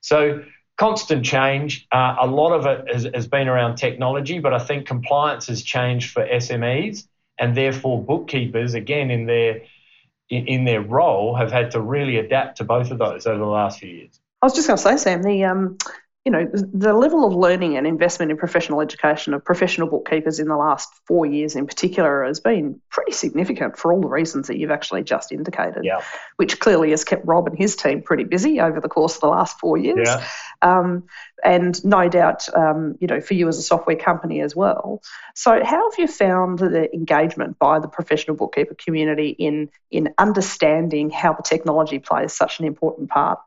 So 0.00 0.44
constant 0.76 1.24
change. 1.24 1.86
Uh, 1.90 2.16
a 2.20 2.26
lot 2.26 2.52
of 2.52 2.66
it 2.66 2.92
has, 2.92 3.08
has, 3.12 3.26
been 3.26 3.48
around 3.48 3.76
technology, 3.76 4.38
but 4.38 4.54
I 4.54 4.60
think 4.60 4.86
compliance 4.86 5.48
has 5.48 5.62
changed 5.62 6.12
for 6.12 6.24
SMEs, 6.24 7.06
and 7.38 7.56
therefore 7.56 8.02
bookkeepers, 8.02 8.74
again 8.74 9.10
in 9.10 9.26
their 9.26 9.62
in, 10.30 10.64
their 10.64 10.80
role, 10.80 11.34
have 11.34 11.50
had 11.50 11.72
to 11.72 11.80
really 11.80 12.16
adapt 12.16 12.58
to 12.58 12.64
both 12.64 12.90
of 12.90 12.98
those 12.98 13.26
over 13.26 13.38
the 13.38 13.44
last 13.44 13.80
few 13.80 13.88
years. 13.88 14.20
I 14.40 14.46
was 14.46 14.54
just 14.54 14.68
going 14.68 14.78
to 14.78 14.82
say, 14.82 14.96
Sam, 14.96 15.22
the 15.22 15.44
um, 15.44 15.76
you 16.24 16.32
know, 16.32 16.46
the 16.52 16.92
level 16.92 17.26
of 17.26 17.34
learning 17.34 17.78
and 17.78 17.86
investment 17.86 18.30
in 18.30 18.36
professional 18.36 18.82
education 18.82 19.32
of 19.32 19.42
professional 19.42 19.88
bookkeepers 19.88 20.38
in 20.38 20.48
the 20.48 20.56
last 20.56 20.90
four 21.06 21.24
years 21.24 21.56
in 21.56 21.66
particular 21.66 22.24
has 22.24 22.40
been 22.40 22.78
pretty 22.90 23.12
significant 23.12 23.78
for 23.78 23.90
all 23.90 24.02
the 24.02 24.08
reasons 24.08 24.48
that 24.48 24.58
you've 24.58 24.70
actually 24.70 25.02
just 25.02 25.32
indicated, 25.32 25.82
yeah. 25.82 26.02
which 26.36 26.60
clearly 26.60 26.90
has 26.90 27.04
kept 27.04 27.26
Rob 27.26 27.46
and 27.46 27.56
his 27.56 27.74
team 27.74 28.02
pretty 28.02 28.24
busy 28.24 28.60
over 28.60 28.80
the 28.80 28.88
course 28.88 29.14
of 29.14 29.22
the 29.22 29.28
last 29.28 29.58
four 29.58 29.78
years. 29.78 30.08
Yeah. 30.08 30.26
Um, 30.62 31.04
and 31.44 31.82
no 31.84 32.08
doubt, 32.08 32.48
um, 32.54 32.96
you 33.00 33.06
know, 33.06 33.20
for 33.20 33.34
you 33.34 33.48
as 33.48 33.58
a 33.58 33.62
software 33.62 33.96
company 33.96 34.40
as 34.42 34.54
well. 34.54 35.02
So, 35.34 35.64
how 35.64 35.90
have 35.90 35.98
you 35.98 36.06
found 36.06 36.58
the 36.58 36.92
engagement 36.94 37.58
by 37.58 37.78
the 37.78 37.88
professional 37.88 38.36
bookkeeper 38.36 38.74
community 38.74 39.30
in 39.30 39.70
in 39.90 40.12
understanding 40.18 41.10
how 41.10 41.32
the 41.32 41.42
technology 41.42 41.98
plays 41.98 42.32
such 42.32 42.60
an 42.60 42.66
important 42.66 43.08
part 43.08 43.38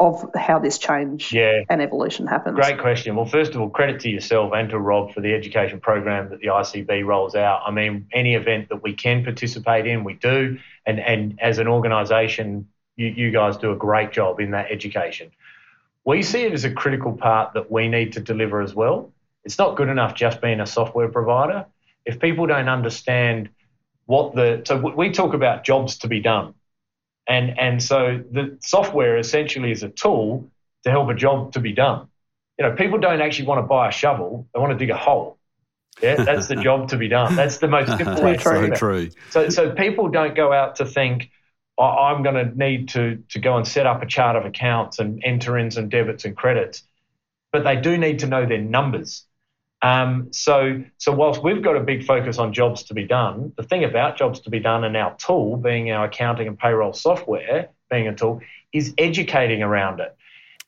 of 0.00 0.30
how 0.36 0.58
this 0.58 0.78
change 0.78 1.32
yeah. 1.32 1.62
and 1.68 1.82
evolution 1.82 2.26
happens? 2.26 2.54
Great 2.54 2.78
question. 2.78 3.16
Well, 3.16 3.26
first 3.26 3.54
of 3.54 3.60
all, 3.60 3.68
credit 3.68 4.00
to 4.00 4.08
yourself 4.08 4.52
and 4.54 4.68
to 4.70 4.78
Rob 4.78 5.12
for 5.12 5.20
the 5.20 5.34
education 5.34 5.80
program 5.80 6.30
that 6.30 6.40
the 6.40 6.48
ICB 6.48 7.04
rolls 7.04 7.34
out. 7.34 7.62
I 7.66 7.72
mean, 7.72 8.06
any 8.12 8.34
event 8.34 8.68
that 8.68 8.82
we 8.82 8.94
can 8.94 9.24
participate 9.24 9.86
in, 9.86 10.04
we 10.04 10.14
do. 10.14 10.58
And, 10.86 11.00
and 11.00 11.38
as 11.40 11.58
an 11.58 11.66
organisation, 11.66 12.68
you, 12.96 13.08
you 13.08 13.30
guys 13.32 13.56
do 13.56 13.72
a 13.72 13.76
great 13.76 14.12
job 14.12 14.38
in 14.38 14.52
that 14.52 14.70
education. 14.70 15.32
We 16.04 16.22
see 16.22 16.42
it 16.42 16.52
as 16.52 16.64
a 16.64 16.70
critical 16.70 17.12
part 17.12 17.54
that 17.54 17.70
we 17.70 17.88
need 17.88 18.14
to 18.14 18.20
deliver 18.20 18.60
as 18.62 18.74
well. 18.74 19.12
It's 19.44 19.58
not 19.58 19.76
good 19.76 19.88
enough 19.88 20.14
just 20.14 20.40
being 20.40 20.60
a 20.60 20.66
software 20.66 21.08
provider. 21.08 21.66
If 22.04 22.18
people 22.18 22.46
don't 22.46 22.68
understand 22.68 23.50
what 24.06 24.34
the 24.34 24.62
so 24.66 24.78
we 24.78 25.12
talk 25.12 25.34
about 25.34 25.64
jobs 25.64 25.98
to 25.98 26.08
be 26.08 26.20
done, 26.20 26.54
and 27.28 27.58
and 27.58 27.82
so 27.82 28.24
the 28.30 28.58
software 28.62 29.18
essentially 29.18 29.70
is 29.70 29.82
a 29.82 29.90
tool 29.90 30.50
to 30.84 30.90
help 30.90 31.10
a 31.10 31.14
job 31.14 31.52
to 31.52 31.60
be 31.60 31.72
done. 31.72 32.08
You 32.58 32.66
know, 32.66 32.74
people 32.74 32.98
don't 32.98 33.20
actually 33.20 33.46
want 33.46 33.58
to 33.58 33.66
buy 33.66 33.88
a 33.88 33.92
shovel; 33.92 34.48
they 34.52 34.60
want 34.60 34.72
to 34.72 34.78
dig 34.78 34.90
a 34.90 34.96
hole. 34.96 35.38
Yeah, 36.02 36.24
that's 36.24 36.48
the 36.48 36.56
job 36.68 36.88
to 36.88 36.96
be 36.96 37.08
done. 37.08 37.36
That's 37.36 37.58
the 37.58 37.68
most 37.68 37.88
simple 37.98 38.22
way. 38.22 38.38
so 38.38 38.70
true. 38.70 39.10
So 39.30 39.50
so 39.50 39.72
people 39.72 40.08
don't 40.08 40.34
go 40.34 40.52
out 40.52 40.76
to 40.76 40.86
think. 40.86 41.30
I'm 41.78 42.22
going 42.22 42.34
to 42.34 42.58
need 42.58 42.88
to 42.90 43.22
to 43.28 43.38
go 43.38 43.56
and 43.56 43.66
set 43.66 43.86
up 43.86 44.02
a 44.02 44.06
chart 44.06 44.36
of 44.36 44.44
accounts 44.44 44.98
and 44.98 45.22
enter 45.24 45.56
in 45.56 45.70
some 45.70 45.88
debits 45.88 46.24
and 46.24 46.36
credits, 46.36 46.82
but 47.52 47.64
they 47.64 47.76
do 47.76 47.96
need 47.96 48.18
to 48.20 48.26
know 48.26 48.46
their 48.46 48.60
numbers. 48.60 49.24
Um, 49.80 50.32
so, 50.32 50.82
so 50.96 51.12
whilst 51.12 51.42
we've 51.42 51.62
got 51.62 51.76
a 51.76 51.80
big 51.80 52.04
focus 52.04 52.38
on 52.38 52.52
jobs 52.52 52.82
to 52.84 52.94
be 52.94 53.04
done, 53.04 53.52
the 53.56 53.62
thing 53.62 53.84
about 53.84 54.16
jobs 54.16 54.40
to 54.40 54.50
be 54.50 54.58
done 54.58 54.82
and 54.82 54.96
our 54.96 55.14
tool, 55.16 55.56
being 55.56 55.92
our 55.92 56.06
accounting 56.06 56.48
and 56.48 56.58
payroll 56.58 56.92
software, 56.92 57.68
being 57.88 58.08
a 58.08 58.14
tool, 58.14 58.40
is 58.72 58.92
educating 58.98 59.62
around 59.62 60.00
it, 60.00 60.16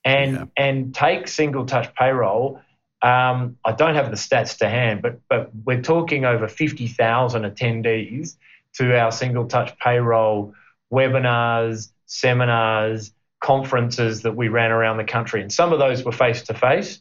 and 0.05 0.33
yeah. 0.33 0.45
and 0.57 0.95
take 0.95 1.26
single 1.26 1.67
touch 1.67 1.93
payroll. 1.95 2.61
Um, 3.02 3.57
I 3.64 3.73
don't 3.73 3.95
have 3.95 4.11
the 4.11 4.17
stats 4.17 4.59
to 4.59 4.69
hand, 4.69 5.02
but 5.02 5.21
but 5.29 5.50
we're 5.64 5.83
talking 5.83 6.25
over 6.25 6.47
fifty 6.47 6.87
thousand 6.87 7.43
attendees 7.43 8.37
to 8.75 8.97
our 8.97 9.11
single 9.11 9.47
touch 9.47 9.76
payroll 9.81 10.55
webinars, 10.93 11.91
seminars, 12.07 13.13
conferences 13.41 14.23
that 14.23 14.37
we 14.37 14.49
ran 14.49 14.71
around 14.71 14.99
the 14.99 15.05
country, 15.05 15.41
and 15.41 15.53
some 15.53 15.73
of 15.73 15.79
those 15.79 16.05
were 16.05 16.13
face 16.13 16.43
to 16.43 16.55
face 16.55 17.01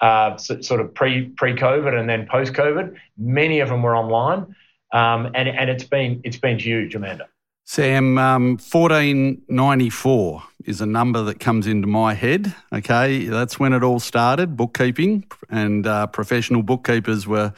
sort 0.00 0.80
of 0.80 0.94
pre 0.94 1.28
pre 1.28 1.54
COVID 1.54 1.98
and 1.98 2.08
then 2.08 2.26
post 2.26 2.52
COVID. 2.52 2.96
Many 3.16 3.60
of 3.60 3.68
them 3.68 3.82
were 3.82 3.96
online, 3.96 4.54
um, 4.92 5.30
and 5.34 5.48
and 5.48 5.70
it's 5.70 5.84
been 5.84 6.20
it's 6.24 6.36
been 6.36 6.58
huge, 6.58 6.94
Amanda. 6.94 7.28
Sam, 7.64 8.16
um, 8.16 8.52
1494 8.52 10.42
is 10.64 10.80
a 10.80 10.86
number 10.86 11.22
that 11.24 11.38
comes 11.38 11.66
into 11.66 11.86
my 11.86 12.14
head. 12.14 12.54
Okay, 12.72 13.26
that's 13.26 13.60
when 13.60 13.74
it 13.74 13.82
all 13.82 14.00
started, 14.00 14.56
bookkeeping, 14.56 15.24
and 15.50 15.86
uh, 15.86 16.06
professional 16.06 16.62
bookkeepers 16.62 17.26
were 17.26 17.52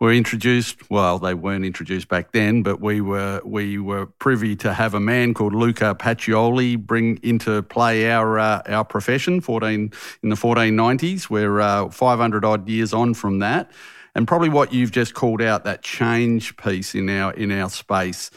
were 0.00 0.12
introduced. 0.12 0.90
Well, 0.90 1.18
they 1.18 1.34
weren't 1.34 1.64
introduced 1.64 2.08
back 2.08 2.32
then, 2.32 2.62
but 2.62 2.80
we 2.80 3.00
were 3.00 3.40
we 3.44 3.78
were 3.78 4.06
privy 4.06 4.56
to 4.56 4.72
have 4.72 4.94
a 4.94 5.00
man 5.00 5.34
called 5.34 5.54
Luca 5.54 5.94
Pacioli 5.94 6.78
bring 6.78 7.18
into 7.22 7.62
play 7.62 8.10
our 8.10 8.38
uh, 8.38 8.62
our 8.66 8.84
profession. 8.84 9.40
Fourteen 9.40 9.92
in 10.22 10.30
the 10.30 10.36
fourteen 10.36 10.74
nineties. 10.74 11.28
We're 11.28 11.60
uh, 11.60 11.90
five 11.90 12.18
hundred 12.18 12.44
odd 12.44 12.68
years 12.68 12.92
on 12.92 13.14
from 13.14 13.38
that, 13.40 13.70
and 14.14 14.26
probably 14.26 14.48
what 14.48 14.72
you've 14.72 14.92
just 14.92 15.14
called 15.14 15.42
out 15.42 15.64
that 15.64 15.82
change 15.82 16.56
piece 16.56 16.94
in 16.94 17.10
our 17.10 17.32
in 17.34 17.52
our 17.52 17.68
space, 17.68 18.30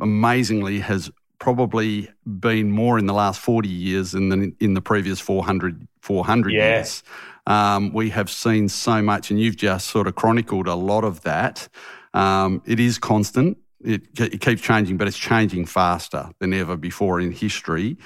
amazingly 0.00 0.78
has 0.78 1.10
probably 1.38 2.08
been 2.40 2.70
more 2.70 2.98
in 2.98 3.04
the 3.04 3.12
last 3.12 3.38
40 3.40 3.68
years 3.68 4.12
than 4.12 4.56
in, 4.58 4.72
the 4.72 4.80
previous 4.80 5.20
400, 5.20 5.86
400 6.00 6.50
yeah. 6.50 6.76
years. 6.76 7.02
Um, 7.46 7.92
we 7.92 8.10
have 8.10 8.28
seen 8.28 8.68
so 8.68 9.02
much, 9.02 9.30
and 9.30 9.40
you've 9.40 9.56
just 9.56 9.88
sort 9.88 10.06
of 10.06 10.14
chronicled 10.14 10.66
a 10.66 10.74
lot 10.74 11.04
of 11.04 11.22
that. 11.22 11.68
Um, 12.14 12.62
it 12.66 12.80
is 12.80 12.98
constant. 12.98 13.58
It, 13.84 14.02
it 14.18 14.40
keeps 14.40 14.62
changing, 14.62 14.96
but 14.96 15.06
it's 15.06 15.18
changing 15.18 15.66
faster 15.66 16.30
than 16.38 16.52
ever 16.52 16.76
before 16.76 17.20
in 17.20 17.30
history. 17.30 17.98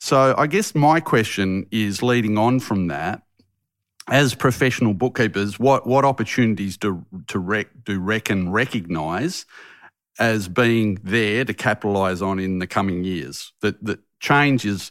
So 0.00 0.34
I 0.36 0.46
guess 0.46 0.74
my 0.74 1.00
question 1.00 1.66
is 1.70 2.02
leading 2.02 2.36
on 2.36 2.60
from 2.60 2.88
that. 2.88 3.22
As 4.08 4.34
professional 4.34 4.92
bookkeepers, 4.92 5.58
what, 5.58 5.86
what 5.86 6.04
opportunities 6.04 6.76
do 6.76 7.06
to 7.28 7.38
rec, 7.38 7.68
do 7.84 7.98
reckon 8.00 8.50
recognise 8.50 9.46
as 10.18 10.46
being 10.48 10.98
there 11.02 11.44
to 11.44 11.54
capitalise 11.54 12.20
on 12.20 12.38
in 12.38 12.58
the 12.58 12.66
coming 12.66 13.04
years? 13.04 13.52
That 13.60 13.82
that 13.84 14.00
change 14.20 14.66
is, 14.66 14.90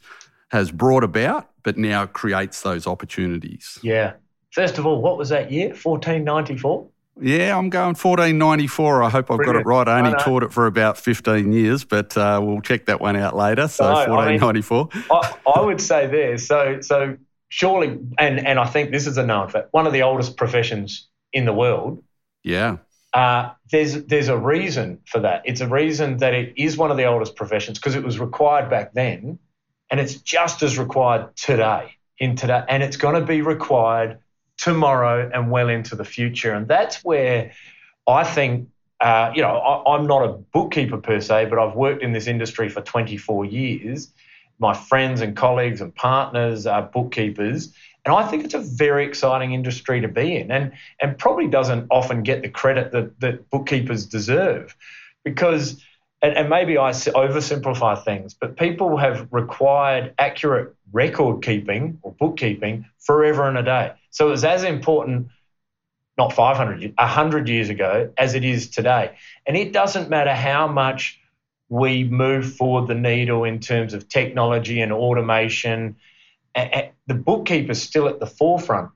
has 0.53 0.72
brought 0.72 1.03
about 1.03 1.50
but 1.63 1.77
now 1.77 2.05
creates 2.05 2.62
those 2.62 2.86
opportunities. 2.86 3.79
Yeah. 3.81 4.13
First 4.51 4.77
of 4.77 4.86
all, 4.86 5.01
what 5.01 5.17
was 5.17 5.29
that 5.29 5.51
year? 5.51 5.69
1494? 5.69 6.88
Yeah, 7.22 7.57
I'm 7.57 7.69
going 7.69 7.95
1494. 7.95 9.03
I 9.03 9.10
hope 9.10 9.31
I've 9.31 9.38
Brilliant. 9.38 9.55
got 9.55 9.60
it 9.62 9.65
right. 9.65 9.88
I 9.88 10.00
only 10.00 10.13
I 10.13 10.24
taught 10.24 10.43
it 10.43 10.51
for 10.51 10.65
about 10.67 10.98
15 10.98 11.51
years, 11.53 11.83
but 11.83 12.15
uh, 12.17 12.39
we'll 12.43 12.62
check 12.62 12.86
that 12.86 13.01
one 13.01 13.15
out 13.15 13.36
later. 13.36 13.67
So 13.67 13.83
no, 13.83 13.93
1494. 13.93 14.89
I, 14.91 14.98
mean, 14.98 15.05
I, 15.12 15.51
I, 15.55 15.62
would 15.62 15.81
say 15.81 16.07
there. 16.07 16.38
So, 16.38 16.81
so 16.81 17.17
surely, 17.50 18.00
and 18.17 18.45
and 18.45 18.60
I 18.60 18.65
think 18.65 18.91
this 18.91 19.05
is 19.05 19.17
a 19.17 19.25
known 19.25 19.50
fact. 19.50 19.69
One 19.72 19.86
of 19.86 19.93
the 19.93 20.01
oldest 20.01 20.38
professions 20.38 21.07
in 21.31 21.45
the 21.45 21.53
world. 21.53 22.03
Yeah. 22.43 22.77
Uh, 23.13 23.51
there's 23.72 24.05
there's 24.05 24.27
a 24.27 24.38
reason 24.38 25.00
for 25.05 25.19
that. 25.19 25.43
It's 25.45 25.62
a 25.62 25.67
reason 25.67 26.17
that 26.17 26.33
it 26.33 26.53
is 26.57 26.77
one 26.77 26.89
of 26.89 26.98
the 26.98 27.05
oldest 27.05 27.36
professions 27.36 27.77
because 27.77 27.93
it 27.95 28.03
was 28.03 28.19
required 28.19 28.72
back 28.72 28.93
then 28.93 29.38
and 29.94 30.00
it's 30.00 30.16
just 30.16 30.64
as 30.64 30.80
required 30.80 31.38
today, 31.38 31.94
in 32.18 32.36
today, 32.36 32.64
and 32.68 32.82
it's 32.82 32.98
going 32.98 33.14
to 33.14 33.24
be 33.24 33.44
required 33.44 34.18
tomorrow 34.58 35.30
and 35.32 35.52
well 35.52 35.70
into 35.70 35.96
the 35.96 36.04
future. 36.04 36.52
And 36.52 36.68
that's 36.68 37.04
where 37.04 37.52
I 38.08 38.24
think, 38.24 38.70
uh, 39.00 39.32
you 39.36 39.44
know, 39.44 39.56
I, 39.56 39.96
I'm 39.96 40.08
not 40.08 40.24
a 40.28 40.30
bookkeeper 40.30 40.98
per 40.98 41.22
se, 41.22 41.46
but 41.46 41.60
I've 41.60 41.76
worked 41.76 42.02
in 42.02 42.12
this 42.12 42.26
industry 42.26 42.70
for 42.70 42.82
24 42.82 43.46
years. 43.46 44.12
My 44.58 44.74
friends 44.74 45.22
and 45.22 45.38
colleagues 45.38 45.80
and 45.80 45.94
partners 45.94 46.66
are 46.66 46.82
bookkeepers. 46.82 47.72
And 48.04 48.16
I 48.16 48.28
think 48.28 48.46
it's 48.46 48.56
a 48.56 48.62
very 48.62 49.06
exciting 49.06 49.54
industry 49.54 50.02
to 50.02 50.08
be 50.08 50.38
in 50.38 50.50
and, 50.50 50.72
and 51.04 51.20
probably 51.20 51.46
doesn't 51.50 51.86
often 51.92 52.24
get 52.24 52.42
the 52.42 52.50
credit 52.50 52.94
that, 52.94 53.20
that 53.20 53.48
bookkeepers 53.52 54.08
deserve 54.08 54.76
because 55.24 55.84
and, 56.24 56.38
and 56.38 56.50
maybe 56.50 56.77
I 56.77 56.92
oversimplify 56.92 58.03
things, 58.03 58.34
but 58.34 58.58
people 58.58 58.98
have 58.98 59.27
required 59.32 60.15
accurate 60.18 60.74
record 60.94 61.44
keeping 61.44 62.00
or 62.01 62.13
bookkeeping 62.13 62.86
forever 63.00 63.48
and 63.48 63.58
a 63.58 63.63
day. 63.63 63.92
So 64.10 64.27
it 64.27 64.32
was 64.32 64.46
as 64.46 64.63
important 64.63 65.27
not 66.18 66.32
500 66.34 66.94
100 66.98 67.50
years 67.50 67.70
ago 67.70 68.12
as 68.18 68.36
it 68.36 68.44
is 68.44 68.70
today 68.70 69.15
and 69.48 69.58
it 69.58 69.74
doesn't 69.74 70.10
matter 70.10 70.34
how 70.34 70.68
much 70.68 71.20
we 71.70 72.03
move 72.03 72.56
forward 72.56 72.88
the 72.88 72.94
needle 72.94 73.44
in 73.44 73.60
terms 73.60 73.96
of 73.96 74.08
technology 74.08 74.82
and 74.82 74.92
automation 74.92 75.96
the 76.56 77.15
bookkeeper's 77.15 77.82
still 77.82 78.08
at 78.08 78.20
the 78.20 78.27
forefront 78.27 78.92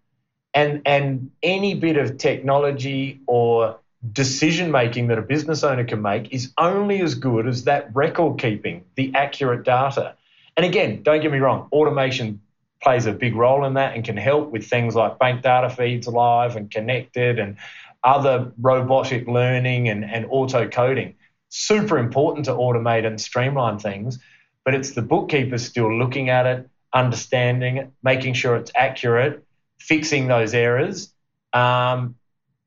and 0.54 0.84
and 0.86 1.32
any 1.42 1.74
bit 1.74 1.98
of 1.98 2.20
technology 2.20 3.20
or 3.26 3.80
decision 4.14 4.72
making 4.72 5.08
that 5.08 5.18
a 5.18 5.22
business 5.22 5.64
owner 5.64 5.84
can 5.84 6.02
make 6.02 6.34
is 6.34 6.54
only 6.58 7.02
as 7.02 7.16
good 7.16 7.48
as 7.48 7.64
that 7.64 7.94
record 7.96 8.40
keeping, 8.40 8.86
the 8.96 9.14
accurate 9.16 9.64
data. 9.64 10.16
And 10.56 10.66
again, 10.66 11.04
don't 11.04 11.22
get 11.22 11.32
me 11.32 11.40
wrong, 11.40 11.68
automation 11.72 12.42
plays 12.82 13.06
a 13.06 13.12
big 13.12 13.36
role 13.36 13.66
in 13.66 13.74
that 13.74 13.96
and 13.96 14.04
can 14.04 14.18
help 14.18 14.52
with 14.52 14.68
things 14.68 14.96
like 14.96 15.18
bank 15.18 15.42
data 15.42 15.70
feeds 15.70 16.08
live 16.08 16.56
and 16.56 16.70
connected 16.70 17.40
and 17.40 17.58
other 18.04 18.52
robotic 18.62 19.28
learning 19.28 19.90
and, 19.90 20.06
and 20.06 20.26
auto 20.30 20.68
coding. 20.68 21.16
Super 21.50 21.98
important 21.98 22.46
to 22.46 22.52
automate 22.52 23.06
and 23.06 23.20
streamline 23.20 23.80
things, 23.80 24.20
but 24.64 24.76
it's 24.76 24.92
the 24.92 25.02
bookkeeper 25.02 25.58
still 25.58 25.98
looking 25.98 26.30
at 26.30 26.46
it, 26.46 26.70
understanding 26.94 27.78
it, 27.78 27.92
making 28.04 28.34
sure 28.34 28.56
it's 28.56 28.72
accurate, 28.76 29.44
fixing 29.80 30.28
those 30.28 30.54
errors, 30.54 31.12
um, 31.54 32.16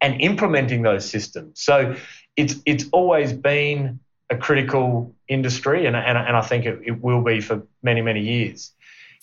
and 0.00 0.20
implementing 0.20 0.82
those 0.82 1.08
systems. 1.08 1.60
So 1.60 1.96
it's 2.36 2.56
it's 2.66 2.86
always 2.92 3.32
been 3.32 4.00
a 4.30 4.36
critical 4.36 5.14
industry, 5.28 5.86
and, 5.86 5.96
and, 5.96 6.16
and 6.16 6.36
I 6.36 6.40
think 6.40 6.64
it, 6.64 6.80
it 6.84 7.02
will 7.02 7.22
be 7.22 7.40
for 7.40 7.62
many, 7.82 8.00
many 8.00 8.20
years. 8.20 8.72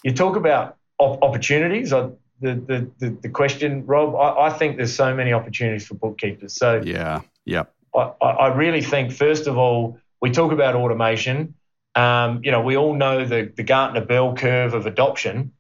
You 0.03 0.13
talk 0.13 0.35
about 0.35 0.75
op- 0.99 1.23
opportunities. 1.23 1.93
I, 1.93 2.09
the, 2.39 2.53
the, 2.53 2.91
the, 2.99 3.17
the, 3.21 3.29
question, 3.29 3.85
Rob, 3.85 4.15
I, 4.15 4.47
I, 4.47 4.49
think 4.51 4.77
there's 4.77 4.93
so 4.93 5.15
many 5.15 5.33
opportunities 5.33 5.87
for 5.87 5.95
bookkeepers. 5.95 6.53
So 6.53 6.81
yeah, 6.85 7.21
yeah. 7.45 7.63
I, 7.95 8.11
I 8.21 8.47
really 8.53 8.81
think, 8.81 9.11
first 9.11 9.47
of 9.47 9.57
all, 9.57 9.97
we 10.21 10.29
talk 10.29 10.51
about 10.51 10.75
automation. 10.75 11.55
Um, 11.95 12.41
you 12.43 12.51
know, 12.51 12.61
we 12.61 12.77
all 12.77 12.93
know 12.93 13.25
the, 13.25 13.51
the 13.55 13.63
Gartner 13.63 14.05
bell 14.05 14.35
curve 14.35 14.75
of 14.75 14.85
adoption. 14.85 15.53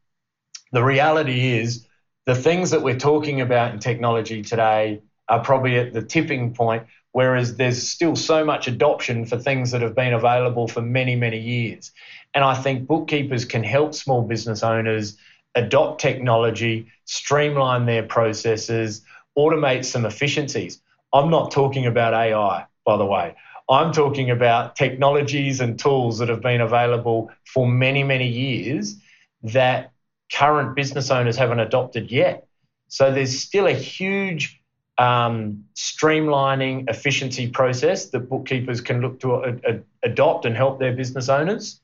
The 0.71 0.83
reality 0.83 1.57
is 1.57 1.87
the 2.25 2.35
things 2.35 2.71
that 2.71 2.83
we're 2.83 2.99
talking 2.99 3.41
about 3.41 3.73
in 3.73 3.79
technology 3.79 4.43
today 4.43 5.01
are 5.29 5.43
probably 5.43 5.77
at 5.77 5.93
the 5.93 6.01
tipping 6.01 6.53
point, 6.53 6.85
whereas 7.11 7.55
there's 7.55 7.87
still 7.89 8.15
so 8.15 8.45
much 8.45 8.67
adoption 8.67 9.25
for 9.25 9.37
things 9.37 9.71
that 9.71 9.81
have 9.81 9.95
been 9.95 10.13
available 10.13 10.67
for 10.67 10.81
many, 10.81 11.15
many 11.15 11.39
years. 11.39 11.91
And 12.33 12.43
I 12.43 12.55
think 12.55 12.87
bookkeepers 12.87 13.45
can 13.45 13.63
help 13.63 13.93
small 13.93 14.21
business 14.21 14.63
owners 14.63 15.17
adopt 15.55 15.99
technology, 15.99 16.87
streamline 17.05 17.85
their 17.85 18.03
processes, 18.03 19.01
automate 19.37 19.85
some 19.85 20.05
efficiencies. 20.05 20.81
I'm 21.13 21.29
not 21.29 21.51
talking 21.51 21.85
about 21.85 22.13
AI, 22.13 22.65
by 22.85 22.97
the 22.97 23.05
way. 23.05 23.35
I'm 23.69 23.91
talking 23.91 24.29
about 24.29 24.75
technologies 24.75 25.59
and 25.59 25.77
tools 25.77 26.19
that 26.19 26.29
have 26.29 26.41
been 26.41 26.61
available 26.61 27.31
for 27.43 27.67
many, 27.67 28.03
many 28.03 28.27
years 28.27 28.95
that 29.43 29.91
current 30.31 30.75
business 30.75 31.11
owners 31.11 31.35
haven't 31.35 31.59
adopted 31.59 32.11
yet. 32.11 32.47
So 32.87 33.11
there's 33.11 33.39
still 33.39 33.67
a 33.67 33.73
huge 33.73 34.56
um, 34.97 35.63
streamlining 35.75 36.89
efficiency 36.89 37.47
process 37.47 38.09
that 38.09 38.29
bookkeepers 38.29 38.81
can 38.81 39.01
look 39.01 39.19
to 39.19 39.35
a, 39.35 39.53
a, 39.67 39.79
adopt 40.03 40.45
and 40.45 40.55
help 40.55 40.79
their 40.79 40.93
business 40.93 41.29
owners. 41.29 41.79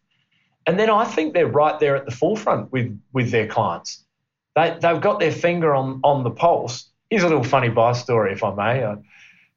And 0.65 0.79
then 0.79 0.89
I 0.89 1.05
think 1.05 1.34
they're 1.34 1.48
right 1.48 1.79
there 1.79 1.96
at 1.96 2.05
the 2.05 2.12
forefront 2.12 2.72
with, 2.72 3.00
with 3.12 3.32
their 3.32 3.48
clients. 3.48 4.03
They, 4.55 4.77
they've 4.82 5.01
got 5.01 5.20
their 5.20 5.32
finger 5.32 5.75
on, 5.75 6.00
on 6.03 6.24
the 6.24 6.32
pulse. 6.32 6.89
Here's 7.10 7.24
a 7.24 7.27
little 7.27 7.43
funny 7.43 7.70
buy 7.70 7.93
story, 7.93 8.34
if 8.34 8.43
I 8.43 8.53
may. 8.53 8.96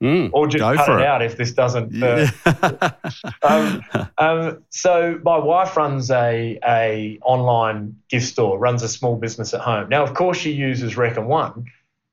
Mm, 0.03 0.29
or 0.35 0.47
just 0.47 0.63
cut 0.63 0.89
it, 0.91 1.01
it, 1.01 1.07
out 1.07 1.23
if 1.23 1.39
this 1.39 1.53
doesn't. 1.53 2.03
Uh, 2.03 2.29
um, 3.43 3.83
um, 4.19 4.63
so 4.69 5.19
my 5.23 5.39
wife 5.39 5.75
runs 5.75 6.11
a 6.11 6.59
a 6.67 7.19
online 7.23 7.97
gift 8.11 8.27
store, 8.27 8.59
runs 8.59 8.83
a 8.83 8.91
small 8.91 9.17
business 9.17 9.55
at 9.55 9.63
home. 9.63 9.89
Now, 9.89 10.03
of 10.03 10.13
course, 10.13 10.37
she 10.37 10.53
uses 10.53 10.99
Reckon 10.99 11.27
One, 11.27 11.65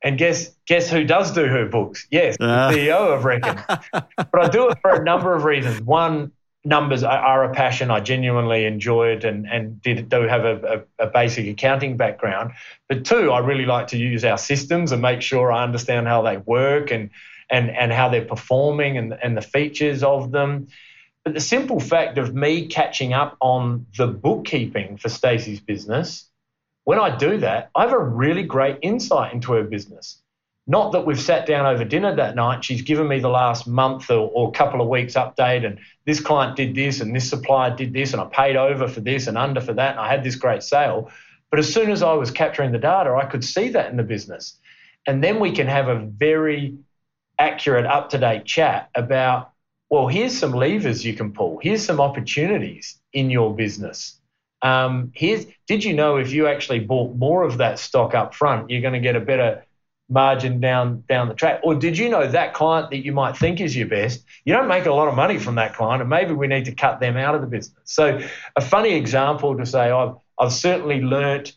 and 0.04 0.18
guess 0.18 0.50
guess 0.68 0.90
who 0.90 1.04
does 1.04 1.32
do 1.32 1.46
her 1.46 1.66
books? 1.66 2.08
Yes, 2.12 2.38
uh. 2.40 2.72
the 2.72 2.92
ah. 2.92 2.98
CEO 2.98 3.16
of 3.16 3.26
Reckon. 3.26 3.60
but 3.92 4.42
I 4.42 4.50
do 4.50 4.70
it 4.70 4.78
for 4.82 4.92
a 4.92 5.04
number 5.04 5.34
of 5.34 5.44
reasons. 5.44 5.82
One, 5.82 6.32
numbers 6.66 7.04
are 7.04 7.44
a 7.44 7.54
passion. 7.54 7.92
I 7.92 8.00
genuinely 8.00 8.66
enjoy 8.66 9.10
it 9.10 9.24
and, 9.24 9.48
and 9.48 9.82
did, 9.82 10.10
do 10.10 10.22
have 10.22 10.46
a, 10.46 10.86
a, 11.00 11.06
a, 11.06 11.08
basic 11.08 11.48
accounting 11.48 11.98
background. 11.98 12.52
But 12.88 13.06
two, 13.06 13.32
I 13.32 13.40
really 13.40 13.66
like 13.66 13.88
to 13.88 13.98
use 13.98 14.24
our 14.24 14.38
systems 14.38 14.92
and 14.92 15.02
make 15.02 15.22
sure 15.22 15.52
I 15.52 15.64
understand 15.64 16.08
how 16.08 16.22
they 16.22 16.38
work 16.38 16.92
and 16.92 17.10
and, 17.50 17.70
and 17.70 17.92
how 17.92 18.10
they're 18.10 18.26
performing 18.26 18.98
and, 18.98 19.14
and 19.22 19.38
the 19.38 19.42
features 19.42 20.02
of 20.02 20.32
them. 20.32 20.68
But 21.24 21.36
the 21.36 21.40
simple 21.40 21.80
fact 21.80 22.18
of 22.18 22.34
me 22.34 22.68
catching 22.68 23.14
up 23.14 23.38
on 23.42 23.86
the 23.98 24.08
bookkeeping 24.08 24.98
for 24.98 25.10
Stacey's 25.10 25.60
business, 25.60 26.30
when 26.86 27.00
I 27.00 27.16
do 27.16 27.38
that, 27.40 27.70
I 27.76 27.84
have 27.84 27.94
a 27.94 28.00
really 28.00 28.44
great 28.44 28.80
insight 28.82 29.34
into 29.34 29.54
her 29.54 29.64
business. 29.64 30.22
Not 30.66 30.94
that 30.94 31.06
we've 31.06 31.20
sat 31.20 31.46
down 31.46 31.66
over 31.66 31.84
dinner 31.84 32.16
that 32.16 32.36
night. 32.36 32.64
She's 32.64 32.82
given 32.82 33.08
me 33.08 33.20
the 33.20 33.30
last 33.30 33.68
month 33.68 34.10
or, 34.10 34.30
or 34.34 34.52
couple 34.52 34.82
of 34.82 34.88
weeks 34.88 35.14
update, 35.14 35.66
and 35.66 35.80
this 36.06 36.22
client 36.22 36.56
did 36.56 36.74
this, 36.74 37.02
and 37.02 37.14
this 37.14 37.30
supplier 37.30 37.76
did 37.76 37.94
this, 37.94 38.14
and 38.14 38.22
I 38.22 38.26
paid 38.26 38.56
over 38.56 38.88
for 38.88 39.02
this 39.02 39.28
and 39.28 39.38
under 39.38 39.60
for 39.60 39.74
that, 39.74 39.92
and 39.92 40.00
I 40.00 40.10
had 40.10 40.24
this 40.24 40.36
great 40.36 40.64
sale. 40.64 41.12
But 41.50 41.60
as 41.60 41.72
soon 41.72 41.92
as 41.92 42.02
I 42.02 42.14
was 42.14 42.32
capturing 42.32 42.72
the 42.72 42.80
data, 42.80 43.14
I 43.14 43.26
could 43.26 43.44
see 43.44 43.70
that 43.70 43.92
in 43.92 43.98
the 43.98 44.04
business. 44.04 44.58
And 45.06 45.24
then 45.24 45.40
we 45.40 45.52
can 45.52 45.68
have 45.68 45.90
a 45.90 46.00
very 46.00 46.78
accurate, 47.38 47.86
up 47.86 48.10
to 48.12 48.18
date 48.18 48.46
chat 48.46 48.90
about, 48.96 49.52
well, 49.90 50.08
here's 50.08 50.38
some 50.38 50.54
levers 50.54 51.06
you 51.06 51.14
can 51.14 51.34
pull, 51.34 51.60
here's 51.62 51.86
some 51.86 52.00
opportunities 52.00 53.00
in 53.12 53.30
your 53.30 53.54
business. 53.56 54.20
Um, 54.64 55.12
here's, 55.14 55.46
did 55.68 55.84
you 55.84 55.94
know 55.94 56.18
if 56.18 56.32
you 56.32 56.48
actually 56.48 56.80
bought 56.80 57.16
more 57.16 57.44
of 57.44 57.58
that 57.58 57.78
stock 57.78 58.16
up 58.16 58.34
front, 58.34 58.70
you're 58.70 58.82
going 58.82 58.94
to 58.94 59.00
get 59.00 59.16
a 59.16 59.20
better 59.20 59.66
margin 60.10 60.60
down 60.60 61.04
down 61.08 61.28
the 61.28 61.34
track? 61.34 61.60
Or 61.64 61.76
did 61.76 61.98
you 61.98 62.10
know 62.10 62.26
that 62.28 62.54
client 62.54 62.90
that 62.92 63.04
you 63.06 63.12
might 63.12 63.38
think 63.38 63.60
is 63.60 63.76
your 63.76 63.88
best, 63.88 64.24
you 64.46 64.54
don't 64.54 64.68
make 64.68 64.86
a 64.86 64.94
lot 64.94 65.08
of 65.08 65.16
money 65.16 65.38
from 65.38 65.56
that 65.56 65.76
client, 65.76 66.02
and 66.02 66.10
maybe 66.10 66.34
we 66.34 66.48
need 66.48 66.66
to 66.66 66.72
cut 66.72 67.00
them 67.00 67.18
out 67.18 67.36
of 67.36 67.42
the 67.42 67.48
business. 67.48 67.80
So 67.84 68.22
a 68.56 68.62
funny 68.62 68.94
example 68.94 69.58
to 69.58 69.66
say 69.66 69.92
I've 69.92 70.16
I've 70.40 70.54
certainly 70.54 71.02
learnt 71.02 71.54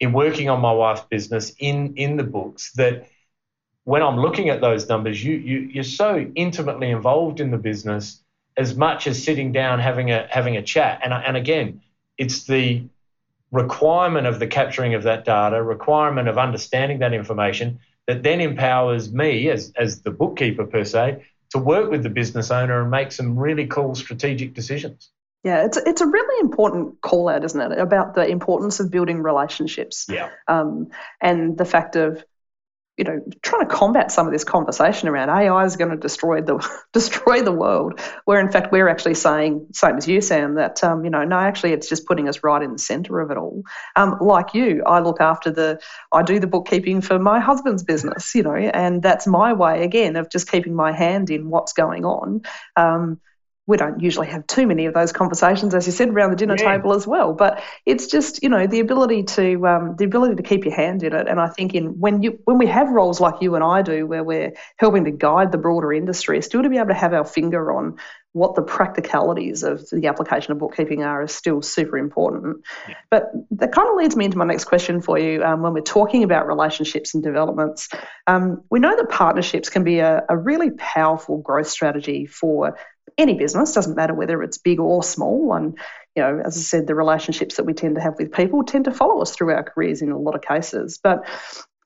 in 0.00 0.12
working 0.12 0.50
on 0.50 0.60
my 0.60 0.72
wife's 0.72 1.02
business 1.02 1.52
in 1.58 1.94
in 1.96 2.16
the 2.16 2.24
books 2.24 2.72
that 2.72 3.08
when 3.84 4.02
I'm 4.02 4.18
looking 4.18 4.48
at 4.48 4.60
those 4.60 4.88
numbers, 4.88 5.22
you, 5.22 5.36
you 5.36 5.58
you're 5.60 5.84
so 5.84 6.30
intimately 6.34 6.90
involved 6.90 7.40
in 7.40 7.50
the 7.50 7.58
business 7.58 8.20
as 8.56 8.76
much 8.76 9.06
as 9.06 9.22
sitting 9.22 9.52
down 9.52 9.80
having 9.80 10.10
a 10.10 10.26
having 10.30 10.56
a 10.56 10.62
chat. 10.62 11.00
And 11.04 11.12
and 11.12 11.36
again, 11.36 11.80
it's 12.18 12.44
the 12.44 12.84
requirement 13.50 14.26
of 14.26 14.38
the 14.38 14.46
capturing 14.46 14.94
of 14.94 15.04
that 15.04 15.24
data, 15.24 15.62
requirement 15.62 16.28
of 16.28 16.38
understanding 16.38 16.98
that 16.98 17.12
information 17.12 17.78
that 18.06 18.22
then 18.22 18.40
empowers 18.40 19.12
me 19.12 19.48
as 19.48 19.72
as 19.76 20.02
the 20.02 20.10
bookkeeper 20.10 20.66
per 20.66 20.84
se 20.84 21.24
to 21.50 21.58
work 21.58 21.90
with 21.90 22.02
the 22.02 22.10
business 22.10 22.50
owner 22.50 22.82
and 22.82 22.90
make 22.90 23.12
some 23.12 23.38
really 23.38 23.66
cool 23.66 23.94
strategic 23.94 24.54
decisions. 24.54 25.10
Yeah, 25.44 25.64
it's 25.64 25.76
it's 25.76 26.00
a 26.00 26.06
really 26.06 26.40
important 26.40 27.00
call 27.02 27.28
out, 27.28 27.44
isn't 27.44 27.60
it, 27.60 27.78
about 27.78 28.14
the 28.14 28.26
importance 28.26 28.80
of 28.80 28.90
building 28.90 29.22
relationships. 29.22 30.06
Yeah. 30.08 30.30
Um, 30.48 30.88
and 31.20 31.56
the 31.56 31.64
fact 31.64 31.96
of 31.96 32.24
you 32.96 33.04
know, 33.04 33.20
trying 33.42 33.66
to 33.66 33.74
combat 33.74 34.12
some 34.12 34.26
of 34.26 34.32
this 34.32 34.44
conversation 34.44 35.08
around 35.08 35.28
AI 35.28 35.64
is 35.64 35.76
going 35.76 35.90
to 35.90 35.96
destroy 35.96 36.40
the 36.42 36.64
destroy 36.92 37.42
the 37.42 37.52
world. 37.52 38.00
Where 38.24 38.40
in 38.40 38.52
fact 38.52 38.70
we're 38.70 38.88
actually 38.88 39.14
saying, 39.14 39.66
same 39.72 39.96
as 39.96 40.06
you, 40.06 40.20
Sam, 40.20 40.54
that 40.54 40.82
um, 40.84 41.04
you 41.04 41.10
know, 41.10 41.24
no, 41.24 41.36
actually 41.36 41.72
it's 41.72 41.88
just 41.88 42.06
putting 42.06 42.28
us 42.28 42.44
right 42.44 42.62
in 42.62 42.72
the 42.72 42.78
centre 42.78 43.20
of 43.20 43.30
it 43.30 43.36
all. 43.36 43.62
Um, 43.96 44.18
like 44.20 44.54
you, 44.54 44.82
I 44.86 45.00
look 45.00 45.20
after 45.20 45.50
the, 45.50 45.80
I 46.12 46.22
do 46.22 46.38
the 46.38 46.46
bookkeeping 46.46 47.00
for 47.00 47.18
my 47.18 47.40
husband's 47.40 47.82
business, 47.82 48.34
you 48.34 48.44
know, 48.44 48.54
and 48.54 49.02
that's 49.02 49.26
my 49.26 49.52
way 49.52 49.82
again 49.82 50.14
of 50.16 50.30
just 50.30 50.50
keeping 50.50 50.74
my 50.74 50.92
hand 50.92 51.30
in 51.30 51.50
what's 51.50 51.72
going 51.72 52.04
on. 52.04 52.42
Um, 52.76 53.20
we 53.66 53.78
don't 53.78 54.00
usually 54.00 54.26
have 54.26 54.46
too 54.46 54.66
many 54.66 54.86
of 54.86 54.94
those 54.94 55.12
conversations, 55.12 55.74
as 55.74 55.86
you 55.86 55.92
said, 55.92 56.10
around 56.10 56.30
the 56.30 56.36
dinner 56.36 56.56
yeah. 56.58 56.76
table 56.76 56.92
as 56.92 57.06
well. 57.06 57.32
But 57.32 57.62
it's 57.86 58.06
just 58.06 58.42
you 58.42 58.48
know 58.48 58.66
the 58.66 58.80
ability 58.80 59.22
to 59.22 59.66
um, 59.66 59.96
the 59.96 60.04
ability 60.04 60.36
to 60.36 60.42
keep 60.42 60.64
your 60.64 60.74
hand 60.74 61.02
in 61.02 61.14
it. 61.14 61.28
And 61.28 61.40
I 61.40 61.48
think 61.48 61.74
in 61.74 61.98
when 61.98 62.22
you 62.22 62.38
when 62.44 62.58
we 62.58 62.66
have 62.66 62.90
roles 62.90 63.20
like 63.20 63.40
you 63.40 63.54
and 63.54 63.64
I 63.64 63.82
do, 63.82 64.06
where 64.06 64.22
we're 64.22 64.52
helping 64.76 65.04
to 65.04 65.10
guide 65.10 65.50
the 65.50 65.58
broader 65.58 65.92
industry, 65.92 66.42
still 66.42 66.62
to 66.62 66.68
be 66.68 66.76
able 66.76 66.88
to 66.88 66.94
have 66.94 67.14
our 67.14 67.24
finger 67.24 67.72
on 67.72 67.96
what 68.34 68.56
the 68.56 68.62
practicalities 68.62 69.62
of 69.62 69.88
the 69.90 70.08
application 70.08 70.50
of 70.50 70.58
bookkeeping 70.58 71.04
are 71.04 71.22
is 71.22 71.32
still 71.32 71.62
super 71.62 71.96
important. 71.96 72.64
Yeah. 72.88 72.96
But 73.08 73.30
that 73.52 73.70
kind 73.70 73.88
of 73.88 73.94
leads 73.94 74.16
me 74.16 74.24
into 74.24 74.36
my 74.36 74.44
next 74.44 74.64
question 74.64 75.00
for 75.00 75.16
you. 75.16 75.42
Um, 75.44 75.62
when 75.62 75.72
we're 75.72 75.82
talking 75.82 76.24
about 76.24 76.48
relationships 76.48 77.14
and 77.14 77.22
developments, 77.22 77.88
um, 78.26 78.64
we 78.70 78.80
know 78.80 78.94
that 78.96 79.08
partnerships 79.08 79.70
can 79.70 79.84
be 79.84 80.00
a, 80.00 80.24
a 80.28 80.36
really 80.36 80.72
powerful 80.72 81.38
growth 81.38 81.68
strategy 81.68 82.26
for 82.26 82.76
any 83.16 83.34
business, 83.34 83.72
doesn't 83.72 83.96
matter 83.96 84.14
whether 84.14 84.42
it's 84.42 84.58
big 84.58 84.80
or 84.80 85.02
small. 85.02 85.54
And, 85.54 85.78
you 86.16 86.22
know, 86.22 86.42
as 86.44 86.56
I 86.56 86.60
said, 86.60 86.86
the 86.86 86.94
relationships 86.94 87.56
that 87.56 87.64
we 87.64 87.72
tend 87.72 87.94
to 87.96 88.00
have 88.00 88.16
with 88.18 88.32
people 88.32 88.64
tend 88.64 88.86
to 88.86 88.90
follow 88.92 89.20
us 89.20 89.34
through 89.34 89.52
our 89.52 89.62
careers 89.62 90.02
in 90.02 90.10
a 90.10 90.18
lot 90.18 90.34
of 90.34 90.42
cases. 90.42 90.98
But 91.02 91.24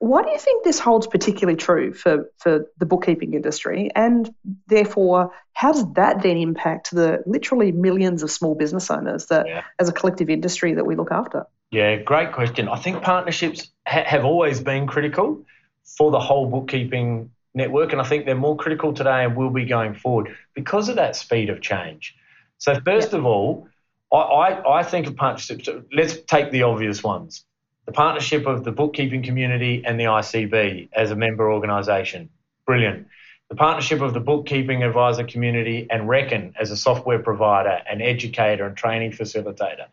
why 0.01 0.23
do 0.23 0.31
you 0.31 0.39
think 0.39 0.65
this 0.65 0.79
holds 0.79 1.07
particularly 1.07 1.57
true 1.57 1.93
for, 1.93 2.31
for 2.39 2.67
the 2.79 2.87
bookkeeping 2.87 3.35
industry? 3.35 3.91
And 3.97 4.33
therefore, 4.69 5.33
how 5.55 5.73
does 5.73 5.93
that 5.95 6.23
then 6.23 6.37
impact 6.37 6.93
the 6.93 7.23
literally 7.27 7.73
millions 7.73 8.23
of 8.23 8.31
small 8.31 8.55
business 8.55 8.91
owners 8.91 9.27
that, 9.27 9.47
yeah. 9.49 9.65
as 9.79 9.89
a 9.89 9.93
collective 9.93 10.31
industry, 10.31 10.75
that 10.75 10.87
we 10.87 10.95
look 10.95 11.11
after? 11.11 11.47
Yeah, 11.71 11.97
great 11.97 12.33
question. 12.33 12.69
I 12.69 12.77
think 12.77 13.03
partnerships 13.03 13.71
ha- 13.87 14.05
have 14.07 14.25
always 14.25 14.61
been 14.61 14.87
critical 14.87 15.45
for 15.97 16.11
the 16.11 16.21
whole 16.21 16.47
bookkeeping 16.47 17.31
network, 17.59 17.93
and 17.93 18.01
I 18.01 18.05
think 18.05 18.25
they're 18.25 18.35
more 18.35 18.57
critical 18.57 18.95
today 18.95 19.25
and 19.25 19.37
will 19.37 19.51
be 19.51 19.67
going 19.67 19.95
forward 19.95 20.35
because 20.55 20.89
of 20.89 20.97
that 20.97 21.15
speed 21.15 21.51
of 21.51 21.61
change. 21.61 22.17
So, 22.57 22.81
first 22.81 23.13
of 23.13 23.27
all, 23.27 23.69
I, 24.11 24.17
I, 24.17 24.79
I 24.79 24.83
think 24.83 25.07
of 25.07 25.17
partnerships. 25.17 25.69
Let's 25.93 26.19
take 26.23 26.51
the 26.51 26.63
obvious 26.63 27.03
ones 27.03 27.45
the 27.89 27.93
partnership 27.93 28.45
of 28.45 28.65
the 28.65 28.71
bookkeeping 28.71 29.23
community 29.23 29.83
and 29.83 29.99
the 29.99 30.05
ICB 30.05 30.91
as 30.93 31.11
a 31.11 31.17
member 31.17 31.51
organisation. 31.51 32.29
Brilliant. 32.67 33.07
The 33.49 33.57
partnership 33.57 34.03
of 34.03 34.13
the 34.13 34.21
bookkeeping 34.21 34.83
advisor 34.83 35.25
community 35.25 35.87
and 35.89 36.07
Reckon 36.07 36.53
as 36.61 36.71
a 36.71 36.77
software 36.77 37.19
provider, 37.19 37.81
and 37.91 38.03
educator, 38.03 38.67
and 38.67 38.77
training 38.77 39.13
facilitator. 39.13 39.87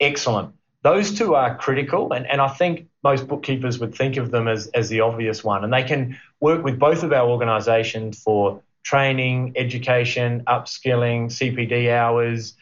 Excellent. 0.00 0.56
Those 0.82 1.16
two 1.16 1.36
are 1.36 1.56
critical, 1.56 2.12
and, 2.12 2.26
and 2.26 2.40
I 2.40 2.48
think 2.48 2.88
most 3.04 3.28
bookkeepers 3.28 3.78
would 3.78 3.94
think 3.94 4.16
of 4.16 4.32
them 4.32 4.48
as, 4.48 4.66
as 4.68 4.88
the 4.88 5.02
obvious 5.02 5.44
one. 5.44 5.62
And 5.62 5.72
they 5.72 5.84
can 5.84 6.18
work 6.40 6.64
with 6.64 6.78
both 6.78 7.02
of 7.02 7.12
our 7.12 7.28
organisations 7.28 8.20
for 8.22 8.62
training, 8.82 9.52
education, 9.56 10.42
upskilling, 10.46 11.26
CPD 11.26 11.90
hours, 11.90 12.54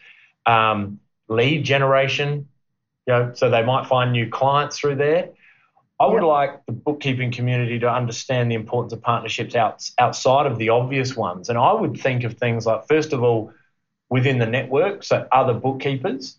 um, 0.45 0.99
lead 1.27 1.63
generation. 1.63 2.47
You 3.07 3.13
know, 3.13 3.31
so 3.33 3.49
they 3.49 3.63
might 3.63 3.87
find 3.87 4.11
new 4.11 4.29
clients 4.29 4.77
through 4.77 4.95
there. 4.95 5.29
I 5.99 6.05
would 6.05 6.23
like 6.23 6.65
the 6.65 6.71
bookkeeping 6.71 7.31
community 7.31 7.79
to 7.79 7.91
understand 7.91 8.49
the 8.49 8.55
importance 8.55 8.93
of 8.93 9.01
partnerships 9.01 9.55
out, 9.55 9.89
outside 9.97 10.45
of 10.45 10.57
the 10.57 10.69
obvious 10.69 11.15
ones. 11.15 11.49
And 11.49 11.57
I 11.57 11.73
would 11.73 11.99
think 11.99 12.23
of 12.23 12.35
things 12.35 12.65
like, 12.65 12.87
first 12.87 13.11
of 13.11 13.21
all, 13.21 13.51
within 14.09 14.39
the 14.39 14.45
network, 14.45 15.03
so 15.03 15.27
other 15.31 15.53
bookkeepers 15.53 16.37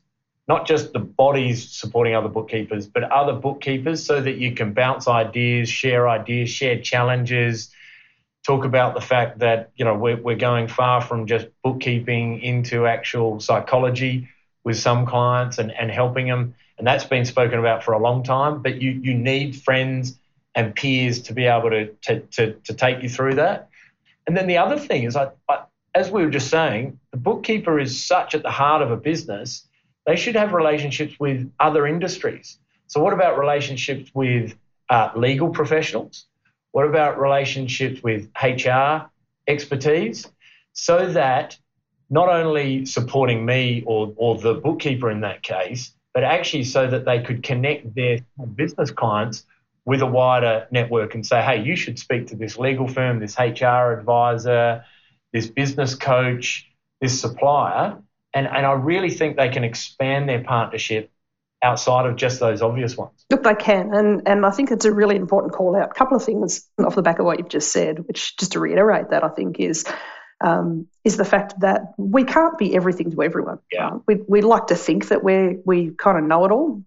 not 0.49 0.67
just 0.67 0.93
the 0.93 0.99
bodies 0.99 1.71
supporting 1.71 2.15
other 2.15 2.29
bookkeepers, 2.29 2.87
but 2.87 3.05
other 3.05 3.33
bookkeepers 3.33 4.05
so 4.05 4.21
that 4.21 4.37
you 4.39 4.53
can 4.53 4.73
bounce 4.73 5.07
ideas, 5.07 5.69
share 5.69 6.09
ideas, 6.09 6.51
share 6.51 6.81
challenges, 6.81 7.71
talk 8.45 8.65
about 8.65 8.95
the 8.95 9.01
fact 9.01 9.39
that, 9.41 9.71
you 9.77 9.85
know, 9.85 9.95
we're, 9.95 10.17
we're 10.17 10.37
going 10.37 10.67
far 10.67 11.01
from 11.01 11.27
just 11.27 11.47
bookkeeping 11.63 12.41
into 12.41 12.87
actual 12.87 13.39
psychology 13.39 14.29
with 14.65 14.79
some 14.79 15.07
clients 15.07 15.59
and, 15.59 15.71
and 15.71 15.91
helping 15.91 16.27
them. 16.27 16.55
And 16.79 16.87
that's 16.87 17.05
been 17.05 17.25
spoken 17.25 17.59
about 17.59 17.85
for 17.85 17.93
a 17.93 17.99
long 17.99 18.23
time, 18.23 18.63
but 18.63 18.81
you, 18.83 18.91
you 18.91 19.15
need 19.15 19.55
friends 19.55 20.19
and 20.55 20.75
peers 20.75 21.23
to 21.23 21.33
be 21.33 21.45
able 21.45 21.71
to, 21.71 21.93
to, 22.07 22.21
to, 22.21 22.53
to 22.65 22.75
take 22.75 23.03
you 23.03 23.09
through 23.09 23.35
that. 23.37 23.69
And 24.27 24.37
then 24.37 24.49
the 24.49 24.59
other 24.59 24.79
thing 24.79 25.05
is, 25.05 25.15
I, 25.15 25.29
I, 25.49 25.63
as 25.95 26.11
we 26.11 26.25
were 26.25 26.31
just 26.31 26.49
saying, 26.51 26.99
the 27.13 27.19
bookkeeper 27.19 27.79
is 27.79 28.05
such 28.05 28.35
at 28.35 28.43
the 28.43 28.51
heart 28.51 28.83
of 28.83 28.91
a 28.91 28.97
business– 28.97 29.65
they 30.07 30.17
should 30.17 30.37
have 30.37 30.53
relationships 30.53 31.15
with 31.19 31.51
other 31.61 31.87
industries. 31.87 32.59
So, 32.87 33.01
what 33.01 33.13
about 33.13 33.39
relationships 33.39 34.11
with 34.15 34.55
uh, 34.89 35.11
legal 35.15 35.51
professionals? 35.51 36.27
What 36.73 36.87
about 36.87 37.21
relationships 37.21 38.03
with 38.03 38.29
HR 38.41 39.11
expertise? 39.47 40.27
So 40.73 41.13
that 41.13 41.59
not 42.09 42.29
only 42.29 42.87
supporting 42.87 43.45
me 43.45 43.83
or, 43.87 44.13
or 44.17 44.39
the 44.39 44.55
bookkeeper 44.55 45.11
in 45.11 45.21
that 45.21 45.43
case, 45.43 45.93
but 46.13 46.25
actually 46.25 46.65
so 46.65 46.87
that 46.89 47.05
they 47.05 47.23
could 47.23 47.43
connect 47.43 47.95
their 47.95 48.19
business 48.55 48.91
clients 48.91 49.45
with 49.85 50.03
a 50.03 50.07
wider 50.07 50.67
network 50.71 51.15
and 51.15 51.25
say, 51.27 51.43
hey, 51.43 51.63
you 51.63 51.77
should 51.77 51.99
speak 51.99 52.29
to 52.29 52.37
this 52.37 52.59
legal 52.59 52.87
firm, 52.87 53.21
this 53.21 53.39
HR 53.39 53.93
advisor, 53.93 54.85
this 55.33 55.47
business 55.47 55.95
coach, 55.95 56.69
this 57.01 57.21
supplier. 57.21 57.99
And, 58.35 58.47
and 58.47 58.65
I 58.67 58.73
really 58.73 59.11
think 59.11 59.37
they 59.37 59.49
can 59.49 59.65
expand 59.65 60.29
their 60.29 60.43
partnership 60.43 61.11
outside 61.63 62.07
of 62.07 62.17
just 62.17 62.41
those 62.41 62.63
obvious 62.63 62.97
ones. 62.97 63.25
Look, 63.31 63.43
they 63.43 63.55
can. 63.55 63.93
And, 63.93 64.23
and 64.27 64.47
I 64.47 64.51
think 64.51 64.71
it's 64.71 64.85
a 64.85 64.93
really 64.93 65.17
important 65.17 65.53
call 65.53 65.77
out. 65.77 65.91
A 65.91 65.95
couple 65.95 66.17
of 66.17 66.25
things 66.25 66.69
off 66.79 66.95
the 66.95 67.03
back 67.03 67.19
of 67.19 67.27
what 67.27 67.39
you've 67.39 67.49
just 67.49 67.73
said, 67.73 68.07
which 68.07 68.37
just 68.37 68.53
to 68.53 68.61
reiterate 68.61 69.11
that, 69.11 69.25
I 69.25 69.29
think 69.29 69.61
is 69.61 69.85
um, 70.41 70.87
is 71.05 71.17
the 71.17 71.25
fact 71.25 71.61
that 71.61 71.93
we 71.99 72.25
can't 72.25 72.57
be 72.57 72.75
everything 72.75 73.11
to 73.11 73.23
everyone. 73.23 73.59
Yeah. 73.71 73.89
Uh, 73.89 73.99
we, 74.07 74.17
we 74.27 74.41
like 74.41 74.69
to 74.69 74.77
think 74.77 75.09
that 75.09 75.23
we 75.23 75.59
we 75.65 75.91
kind 75.91 76.19
of 76.19 76.25
know 76.25 76.45
it 76.45 76.51
all. 76.51 76.83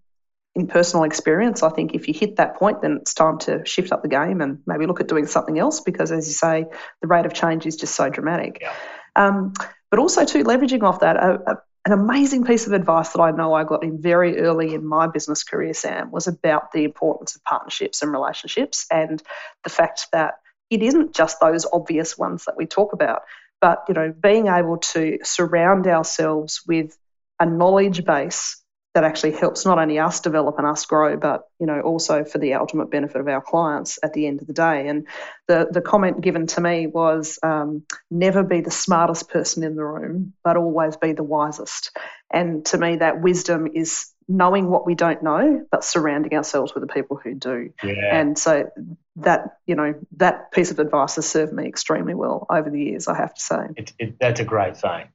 In 0.55 0.67
personal 0.67 1.03
experience, 1.03 1.63
I 1.63 1.69
think 1.69 1.95
if 1.95 2.07
you 2.07 2.13
hit 2.13 2.35
that 2.35 2.57
point, 2.57 2.83
then 2.83 2.99
it's 3.01 3.15
time 3.15 3.39
to 3.39 3.65
shift 3.65 3.91
up 3.91 4.03
the 4.03 4.07
game 4.07 4.39
and 4.39 4.59
maybe 4.67 4.85
look 4.85 4.99
at 4.99 5.07
doing 5.07 5.25
something 5.25 5.57
else 5.57 5.79
because, 5.79 6.11
as 6.11 6.27
you 6.27 6.33
say, 6.33 6.65
the 7.01 7.07
rate 7.07 7.25
of 7.25 7.33
change 7.33 7.65
is 7.65 7.75
just 7.75 7.95
so 7.95 8.07
dramatic. 8.09 8.59
Yeah. 8.61 8.73
Um, 9.15 9.53
but 9.93 9.99
also, 9.99 10.25
too, 10.25 10.43
leveraging 10.43 10.81
off 10.81 11.01
that, 11.01 11.17
a, 11.17 11.39
a, 11.45 11.57
an 11.85 11.91
amazing 11.91 12.45
piece 12.45 12.65
of 12.65 12.73
advice 12.73 13.09
that 13.09 13.21
I 13.21 13.29
know 13.29 13.53
I 13.53 13.63
got 13.63 13.83
in 13.83 14.01
very 14.01 14.39
early 14.39 14.73
in 14.73 14.83
my 14.83 15.05
business 15.05 15.43
career, 15.43 15.75
Sam, 15.75 16.09
was 16.09 16.25
about 16.25 16.71
the 16.71 16.83
importance 16.83 17.35
of 17.35 17.43
partnerships 17.43 18.01
and 18.01 18.11
relationships 18.11 18.87
and 18.89 19.21
the 19.63 19.69
fact 19.69 20.07
that 20.11 20.39
it 20.71 20.81
isn't 20.81 21.13
just 21.13 21.39
those 21.39 21.67
obvious 21.71 22.17
ones 22.17 22.45
that 22.45 22.57
we 22.57 22.65
talk 22.65 22.93
about. 22.93 23.21
But 23.61 23.83
you 23.87 23.93
know, 23.93 24.11
being 24.19 24.47
able 24.47 24.77
to 24.77 25.19
surround 25.21 25.85
ourselves 25.85 26.63
with 26.67 26.97
a 27.39 27.45
knowledge 27.45 28.03
base 28.03 28.62
that 28.93 29.03
actually 29.03 29.31
helps 29.31 29.65
not 29.65 29.79
only 29.79 29.97
us 29.97 30.19
develop 30.19 30.57
and 30.59 30.67
us 30.67 30.85
grow, 30.85 31.17
but 31.17 31.47
you 31.59 31.65
know 31.65 31.81
also 31.81 32.23
for 32.23 32.37
the 32.37 32.53
ultimate 32.53 32.91
benefit 32.91 33.19
of 33.19 33.27
our 33.27 33.41
clients 33.41 33.97
at 34.03 34.13
the 34.13 34.27
end 34.27 34.41
of 34.41 34.47
the 34.47 34.53
day. 34.53 34.87
And 34.87 35.07
the 35.47 35.67
the 35.69 35.81
comment 35.81 36.21
given 36.21 36.47
to 36.47 36.61
me 36.61 36.87
was 36.87 37.39
um, 37.41 37.83
never 38.11 38.43
be 38.43 38.61
the 38.61 38.71
smartest 38.71 39.29
person 39.29 39.63
in 39.63 39.75
the 39.75 39.83
room, 39.83 40.33
but 40.43 40.57
always 40.57 40.95
be 40.97 41.13
the 41.13 41.23
wisest. 41.23 41.95
And 42.31 42.65
to 42.67 42.77
me, 42.77 42.97
that 42.97 43.21
wisdom 43.21 43.67
is 43.73 44.11
knowing 44.27 44.69
what 44.69 44.85
we 44.85 44.95
don't 44.95 45.21
know, 45.23 45.65
but 45.71 45.83
surrounding 45.83 46.33
ourselves 46.33 46.73
with 46.73 46.81
the 46.81 46.93
people 46.93 47.19
who 47.21 47.33
do. 47.33 47.73
Yeah. 47.83 48.19
And 48.19 48.37
so 48.37 48.69
that 49.17 49.57
you 49.65 49.75
know 49.75 49.95
that 50.17 50.51
piece 50.51 50.69
of 50.69 50.79
advice 50.79 51.15
has 51.15 51.27
served 51.27 51.53
me 51.53 51.67
extremely 51.67 52.13
well 52.13 52.45
over 52.49 52.69
the 52.69 52.79
years. 52.79 53.07
I 53.07 53.17
have 53.17 53.33
to 53.33 53.41
say. 53.41 53.65
It, 53.75 53.93
it, 53.97 54.19
that's 54.19 54.39
a 54.39 54.45
great 54.45 54.77
saying. 54.77 55.07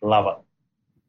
Love 0.00 0.26
it. 0.26 0.44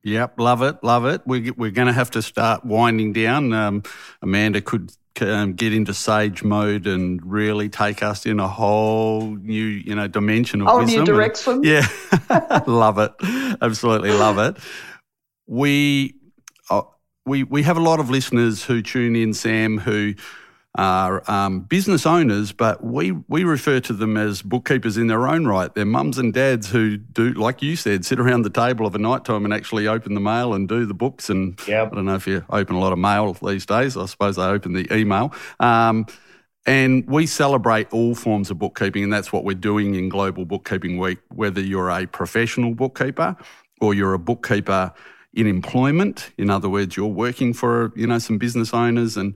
Yep, 0.04 0.40
love 0.40 0.62
it, 0.62 0.84
love 0.84 1.06
it. 1.06 1.22
We, 1.26 1.52
we're 1.52 1.72
going 1.72 1.88
to 1.88 1.94
have 1.94 2.12
to 2.12 2.22
start 2.22 2.66
winding 2.66 3.14
down. 3.14 3.54
Um, 3.54 3.84
Amanda 4.22 4.60
could 4.62 4.92
um, 5.22 5.54
get 5.54 5.74
into 5.74 5.94
sage 5.94 6.44
mode 6.44 6.88
and 6.88 7.22
really 7.24 7.70
take 7.70 8.04
us 8.04 8.26
in 8.26 8.40
a 8.40 8.48
whole 8.48 9.36
new, 9.36 9.64
you 9.64 9.96
know, 9.96 10.08
dimension 10.08 10.62
of 10.62 10.68
oh, 10.68 10.80
wisdom. 10.80 11.00
new 11.00 11.06
direction. 11.06 11.64
yeah, 11.64 11.88
love 12.68 13.00
it, 13.00 13.14
absolutely 13.62 14.12
love 14.12 14.40
it. 14.40 14.58
We, 15.48 16.16
uh, 16.70 16.82
we, 17.26 17.44
we 17.44 17.64
have 17.64 17.78
a 17.78 17.82
lot 17.82 18.02
of 18.02 18.10
listeners 18.10 18.66
who 18.66 18.82
tune 18.82 19.16
in, 19.16 19.34
Sam, 19.34 19.78
who 19.78 20.16
are 20.76 21.30
um, 21.30 21.62
business 21.62 22.06
owners, 22.06 22.52
but 22.52 22.84
we, 22.84 23.12
we 23.12 23.44
refer 23.44 23.80
to 23.80 23.94
them 23.94 24.18
as 24.18 24.42
bookkeepers 24.42 24.98
in 24.98 25.08
their 25.08 25.28
own 25.28 25.46
right. 25.46 25.74
They're 25.74 25.86
mums 25.86 26.18
and 26.18 26.34
dads 26.34 26.72
who 26.72 26.98
do, 26.98 27.34
like 27.34 27.62
you 27.62 27.76
said, 27.76 28.06
sit 28.06 28.20
around 28.20 28.42
the 28.42 28.50
table 28.50 28.88
of 28.88 28.96
a 28.96 28.98
night 28.98 29.24
time 29.24 29.46
and 29.46 29.54
actually 29.54 29.88
open 29.88 30.16
the 30.16 30.20
mail 30.20 30.54
and 30.54 30.68
do 30.68 30.86
the 30.86 30.96
books. 30.96 31.30
And 31.30 31.60
yep. 31.68 31.92
I 31.92 31.96
don't 31.96 32.06
know 32.06 32.16
if 32.16 32.26
you 32.26 32.44
open 32.50 32.76
a 32.76 32.80
lot 32.80 32.92
of 32.92 32.98
mail 32.98 33.34
these 33.34 33.66
days. 33.68 33.96
I 33.96 34.06
suppose 34.08 34.38
they 34.38 34.44
open 34.44 34.74
the 34.74 34.92
email. 34.92 35.32
Um, 35.60 36.08
and 36.66 37.06
we 37.08 37.28
celebrate 37.28 37.92
all 37.92 38.16
forms 38.16 38.50
of 38.50 38.58
bookkeeping, 38.58 39.04
and 39.04 39.14
that's 39.14 39.34
what 39.34 39.44
we're 39.44 39.54
doing 39.54 39.96
in 39.96 40.08
Global 40.10 40.46
Bookkeeping 40.46 40.98
Week, 40.98 41.20
whether 41.30 41.60
you're 41.60 41.90
a 41.90 42.08
professional 42.08 42.74
bookkeeper 42.74 43.36
or 43.82 43.94
you're 43.94 44.14
a 44.14 44.20
bookkeeper 44.20 44.94
in 45.34 45.46
employment. 45.46 46.32
In 46.38 46.50
other 46.50 46.70
words, 46.70 46.96
you're 46.96 47.08
working 47.08 47.54
for, 47.54 47.92
you 47.96 48.08
know, 48.08 48.18
some 48.18 48.38
business 48.38 48.74
owners 48.74 49.18
and 49.18 49.36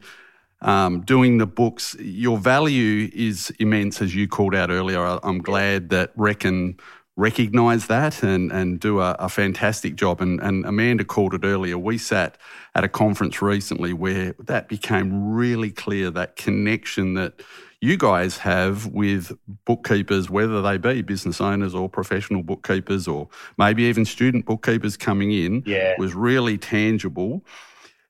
um, 0.61 1.01
doing 1.01 1.37
the 1.37 1.45
books, 1.45 1.95
your 1.99 2.37
value 2.37 3.09
is 3.13 3.51
immense, 3.59 4.01
as 4.01 4.15
you 4.15 4.27
called 4.27 4.55
out 4.55 4.69
earlier. 4.69 5.19
I'm 5.23 5.39
glad 5.39 5.89
that 5.89 6.11
Reckon 6.15 6.79
recognise 7.15 7.87
that 7.87 8.21
and, 8.23 8.51
and 8.51 8.79
do 8.79 8.99
a, 8.99 9.11
a, 9.13 9.27
fantastic 9.27 9.95
job. 9.95 10.21
And, 10.21 10.39
and 10.39 10.63
Amanda 10.65 11.03
called 11.03 11.33
it 11.33 11.41
earlier. 11.43 11.77
We 11.77 11.97
sat 11.97 12.37
at 12.75 12.83
a 12.83 12.87
conference 12.87 13.41
recently 13.41 13.91
where 13.91 14.35
that 14.39 14.69
became 14.69 15.31
really 15.33 15.71
clear 15.71 16.11
that 16.11 16.35
connection 16.35 17.15
that 17.15 17.41
you 17.81 17.97
guys 17.97 18.37
have 18.37 18.85
with 18.87 19.35
bookkeepers, 19.65 20.29
whether 20.29 20.61
they 20.61 20.77
be 20.77 21.01
business 21.01 21.41
owners 21.41 21.73
or 21.73 21.89
professional 21.89 22.43
bookkeepers 22.43 23.07
or 23.07 23.29
maybe 23.57 23.83
even 23.83 24.05
student 24.05 24.45
bookkeepers 24.45 24.95
coming 24.95 25.31
in, 25.31 25.63
yeah. 25.65 25.95
was 25.97 26.13
really 26.13 26.57
tangible. 26.57 27.43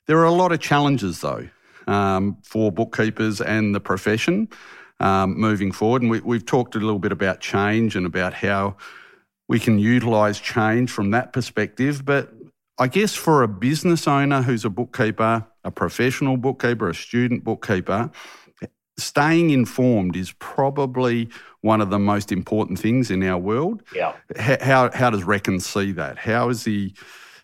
There 0.05 0.17
are 0.19 0.25
a 0.25 0.31
lot 0.31 0.51
of 0.51 0.59
challenges 0.59 1.21
though 1.21 1.47
um, 1.87 2.37
for 2.43 2.71
bookkeepers 2.71 3.41
and 3.41 3.73
the 3.73 3.79
profession 3.79 4.49
um, 4.99 5.39
moving 5.39 5.71
forward. 5.71 6.01
And 6.01 6.11
we, 6.11 6.35
have 6.35 6.45
talked 6.45 6.75
a 6.75 6.79
little 6.79 6.99
bit 6.99 7.11
about 7.11 7.39
change 7.39 7.95
and 7.95 8.05
about 8.05 8.33
how 8.33 8.77
we 9.47 9.59
can 9.59 9.79
utilise 9.79 10.39
change 10.39 10.91
from 10.91 11.11
that 11.11 11.33
perspective. 11.33 12.05
But 12.05 12.31
I 12.77 12.87
guess 12.87 13.13
for 13.13 13.43
a 13.43 13.47
business 13.47 14.07
owner 14.07 14.41
who's 14.41 14.65
a 14.65 14.69
bookkeeper, 14.69 15.45
a 15.63 15.71
professional 15.71 16.37
bookkeeper, 16.37 16.89
a 16.89 16.95
student 16.95 17.43
bookkeeper, 17.43 18.11
staying 18.97 19.51
informed 19.51 20.15
is 20.15 20.31
probably 20.33 21.29
one 21.61 21.81
of 21.81 21.89
the 21.89 21.99
most 21.99 22.31
important 22.31 22.79
things 22.79 23.11
in 23.11 23.23
our 23.23 23.37
world. 23.37 23.83
Yeah. 23.95 24.13
How, 24.37 24.91
how 24.93 25.09
does 25.09 25.23
Reckon 25.23 25.59
see 25.59 25.91
that? 25.93 26.17
How 26.17 26.49
is 26.49 26.63
the 26.63 26.93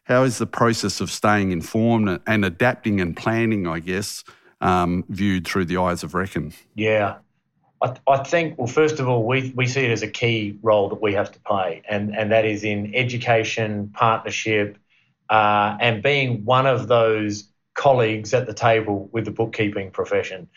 how 0.03 0.23
is 0.23 0.37
the 0.37 0.45
process 0.45 1.01
of 1.01 1.09
staying 1.09 1.51
informed 1.51 2.19
and 2.27 2.45
adapting 2.45 2.99
and 2.99 3.15
planning, 3.15 3.67
I 3.67 3.79
guess, 3.79 4.23
um, 4.61 5.05
viewed 5.09 5.47
through 5.47 5.65
the 5.65 5.77
eyes 5.77 6.03
of 6.03 6.13
Reckon? 6.13 6.53
Yeah. 6.75 7.15
I, 8.07 8.23
think, 8.23 8.57
well, 8.57 8.67
first 8.67 9.01
of 9.01 9.09
all, 9.09 9.25
we, 9.25 9.51
we 9.57 9.67
see 9.67 9.81
it 9.81 9.91
as 9.91 10.03
a 10.03 10.07
key 10.07 10.57
role 10.61 10.87
that 10.87 11.01
we 11.01 11.13
have 11.15 11.33
to 11.33 11.39
play, 11.41 11.81
and, 11.89 12.15
and 12.15 12.31
that 12.31 12.45
is 12.45 12.63
in 12.63 12.95
education, 12.95 13.89
partnership, 13.93 14.77
uh, 15.29 15.75
and 15.81 16.01
being 16.01 16.45
one 16.45 16.65
of 16.65 16.87
those 16.87 17.49
colleagues 17.73 18.33
at 18.33 18.45
the 18.45 18.53
table 18.53 19.09
with 19.11 19.25
the 19.25 19.31
bookkeeping 19.31 19.91
profession. 19.91 20.47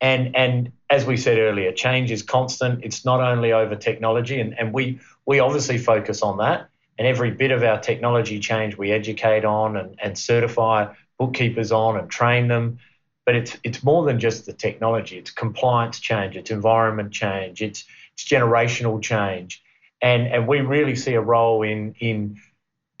And, 0.00 0.34
and 0.34 0.72
as 0.88 1.04
we 1.04 1.18
said 1.18 1.36
earlier, 1.36 1.70
change 1.72 2.10
is 2.10 2.22
constant. 2.22 2.82
It's 2.82 3.04
not 3.04 3.20
only 3.20 3.52
over 3.52 3.76
technology, 3.76 4.40
and, 4.40 4.58
and 4.58 4.72
we, 4.72 5.00
we 5.26 5.38
obviously 5.38 5.76
focus 5.76 6.22
on 6.22 6.38
that 6.38 6.70
and 7.00 7.08
every 7.08 7.30
bit 7.30 7.50
of 7.50 7.62
our 7.62 7.80
technology 7.80 8.38
change 8.38 8.76
we 8.76 8.92
educate 8.92 9.42
on 9.46 9.74
and, 9.74 9.98
and 10.02 10.18
certify 10.18 10.92
bookkeepers 11.18 11.72
on 11.72 11.96
and 11.96 12.10
train 12.10 12.46
them. 12.46 12.78
But 13.24 13.36
it's 13.36 13.56
it's 13.64 13.82
more 13.82 14.04
than 14.04 14.20
just 14.20 14.44
the 14.44 14.52
technology. 14.52 15.16
It's 15.16 15.30
compliance 15.30 15.98
change, 15.98 16.36
it's 16.36 16.50
environment 16.50 17.10
change, 17.10 17.62
it's 17.62 17.86
it's 18.12 18.28
generational 18.28 19.00
change. 19.00 19.62
And 20.02 20.26
and 20.26 20.46
we 20.46 20.60
really 20.60 20.94
see 20.94 21.14
a 21.14 21.22
role 21.22 21.62
in 21.62 21.94
in 22.00 22.38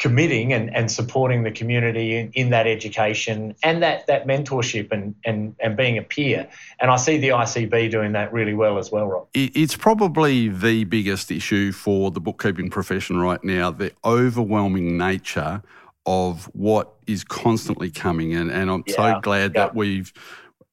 committing 0.00 0.54
and, 0.54 0.74
and 0.74 0.90
supporting 0.90 1.42
the 1.42 1.50
community 1.50 2.16
in, 2.16 2.32
in 2.32 2.50
that 2.50 2.66
education 2.66 3.54
and 3.62 3.82
that, 3.82 4.06
that 4.06 4.26
mentorship 4.26 4.90
and, 4.90 5.14
and, 5.26 5.54
and 5.60 5.76
being 5.76 5.98
a 5.98 6.02
peer. 6.02 6.48
And 6.80 6.90
I 6.90 6.96
see 6.96 7.18
the 7.18 7.28
ICB 7.28 7.90
doing 7.90 8.12
that 8.12 8.32
really 8.32 8.54
well 8.54 8.78
as 8.78 8.90
well, 8.90 9.06
Rob. 9.06 9.28
It's 9.34 9.76
probably 9.76 10.48
the 10.48 10.84
biggest 10.84 11.30
issue 11.30 11.70
for 11.70 12.10
the 12.10 12.18
bookkeeping 12.18 12.70
profession 12.70 13.20
right 13.20 13.44
now 13.44 13.70
the 13.70 13.92
overwhelming 14.04 14.96
nature 14.96 15.62
of 16.06 16.46
what 16.54 16.94
is 17.06 17.22
constantly 17.22 17.90
coming. 17.90 18.34
And, 18.34 18.50
and 18.50 18.70
I'm 18.70 18.82
yeah, 18.86 18.94
so 18.94 19.20
glad 19.20 19.54
yeah. 19.54 19.66
that 19.66 19.74
we've, 19.74 20.14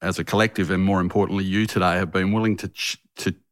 as 0.00 0.18
a 0.18 0.24
collective, 0.24 0.70
and 0.70 0.82
more 0.82 1.00
importantly, 1.00 1.44
you 1.44 1.66
today, 1.66 1.96
have 1.96 2.10
been 2.10 2.32
willing 2.32 2.56
to, 2.56 2.68
to 2.68 2.98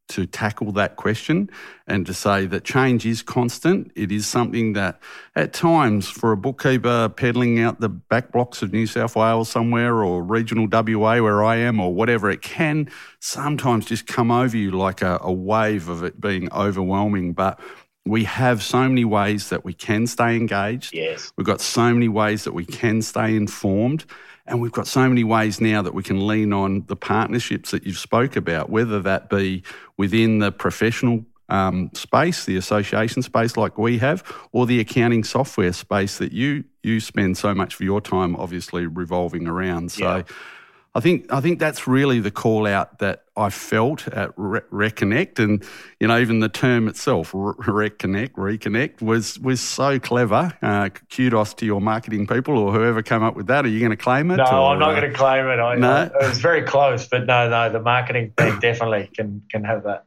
to 0.09 0.27
tackle 0.27 0.73
that 0.73 0.97
question 0.97 1.51
and 1.87 2.07
to 2.07 2.15
say 2.15 2.47
that 2.47 2.65
change 2.65 3.05
is 3.05 3.23
constant. 3.23 3.91
It 3.95 4.13
is 4.13 4.27
something 4.27 4.73
that, 4.75 5.01
at 5.35 5.53
times, 5.53 6.09
for 6.09 6.33
a 6.33 6.37
bookkeeper 6.37 7.09
peddling 7.09 7.61
out 7.61 7.81
the 7.81 7.89
back 7.89 8.33
blocks 8.33 8.63
of 8.63 8.73
New 8.73 8.87
South 8.87 9.17
Wales 9.17 9.49
somewhere 9.49 10.05
or 10.05 10.23
regional 10.23 10.69
WA 10.71 11.21
where 11.21 11.43
I 11.45 11.57
am 11.57 11.81
or 11.81 11.93
whatever, 11.93 12.31
it 12.31 12.43
can 12.43 12.89
sometimes 13.21 13.87
just 13.87 14.07
come 14.07 14.31
over 14.31 14.57
you 14.57 14.71
like 14.71 15.03
a, 15.03 15.19
a 15.23 15.33
wave 15.33 15.89
of 15.89 16.05
it 16.05 16.21
being 16.21 16.53
overwhelming. 16.53 17.33
But 17.33 17.61
we 18.07 18.25
have 18.25 18.63
so 18.63 18.89
many 18.89 19.05
ways 19.05 19.49
that 19.51 19.65
we 19.65 19.75
can 19.75 20.07
stay 20.07 20.37
engaged. 20.37 20.95
Yes. 20.95 21.33
We've 21.37 21.47
got 21.47 21.61
so 21.61 21.93
many 21.93 22.09
ways 22.09 22.45
that 22.45 22.53
we 22.53 22.65
can 22.65 23.03
stay 23.03 23.35
informed. 23.35 24.05
And 24.47 24.61
we've 24.61 24.73
got 24.73 24.87
so 24.87 25.09
many 25.09 25.25
ways 25.25 25.61
now 25.61 25.83
that 25.83 25.95
we 25.95 26.03
can 26.03 26.27
lean 26.27 26.53
on 26.53 26.85
the 26.87 26.97
partnerships 26.97 27.73
that 27.73 27.85
you've 27.85 27.99
spoke 27.99 28.37
about, 28.37 28.71
whether 28.71 29.01
that 29.01 29.29
be 29.29 29.63
within 29.97 30.39
the 30.39 30.53
professional 30.53 31.25
um, 31.49 31.91
space, 31.95 32.45
the 32.45 32.57
association 32.57 33.23
space 33.23 33.57
like 33.57 33.77
we 33.79 33.99
have, 33.99 34.23
or 34.53 34.67
the 34.67 34.81
accounting 34.81 35.25
software 35.25 35.73
space 35.73 36.19
that 36.19 36.33
you 36.33 36.65
you 36.83 37.01
spend 37.01 37.37
so 37.37 37.55
much 37.55 37.75
of 37.75 37.81
your 37.81 38.01
time 38.01 38.37
obviously 38.37 38.87
revolving 38.87 39.47
around. 39.47 39.93
So. 39.93 40.17
Yeah. 40.17 40.23
I 40.97 41.01
think 41.01 41.31
I 41.31 41.43
think 41.43 41.59
that's 41.59 41.87
really 41.87 42.21
the 42.21 42.31
call 42.31 42.67
out 42.67 43.01
that 43.01 43.26
I 43.37 43.51
felt 43.51 44.09
at 44.09 44.33
Re- 44.37 44.61
Reconnect, 44.73 45.39
and 45.39 45.65
you 46.01 46.09
know 46.09 46.19
even 46.19 46.41
the 46.41 46.49
term 46.49 46.89
itself, 46.89 47.33
Re- 47.35 47.91
Reconnect, 47.91 48.33
Reconnect, 48.33 49.03
was 49.03 49.39
was 49.41 49.61
so 49.61 49.99
clever. 49.99 50.53
Uh, 50.63 50.89
kudos 51.11 51.55
to 51.55 51.67
your 51.67 51.81
marketing 51.81 52.27
people 52.27 52.57
or 52.57 52.73
whoever 52.73 53.03
came 53.03 53.23
up 53.23 53.37
with 53.37 53.47
that. 53.49 53.65
Are 53.65 53.69
you 53.69 53.81
going 53.81 53.91
to 53.91 53.97
claim 53.97 54.31
it? 54.31 54.37
No, 54.37 54.45
or, 54.45 54.73
I'm 54.73 54.79
not 54.79 54.91
uh, 54.91 55.01
going 55.01 55.13
to 55.13 55.17
claim 55.17 55.47
it. 55.47 55.61
I, 55.61 55.75
no, 55.75 55.91
I, 55.91 56.05
it 56.05 56.29
was 56.29 56.39
very 56.39 56.63
close, 56.63 57.07
but 57.07 57.27
no, 57.27 57.49
no, 57.49 57.71
the 57.71 57.81
marketing 57.81 58.33
team 58.37 58.59
definitely 58.61 59.11
can 59.15 59.43
can 59.51 59.65
have 59.65 59.85
that. 59.85 60.07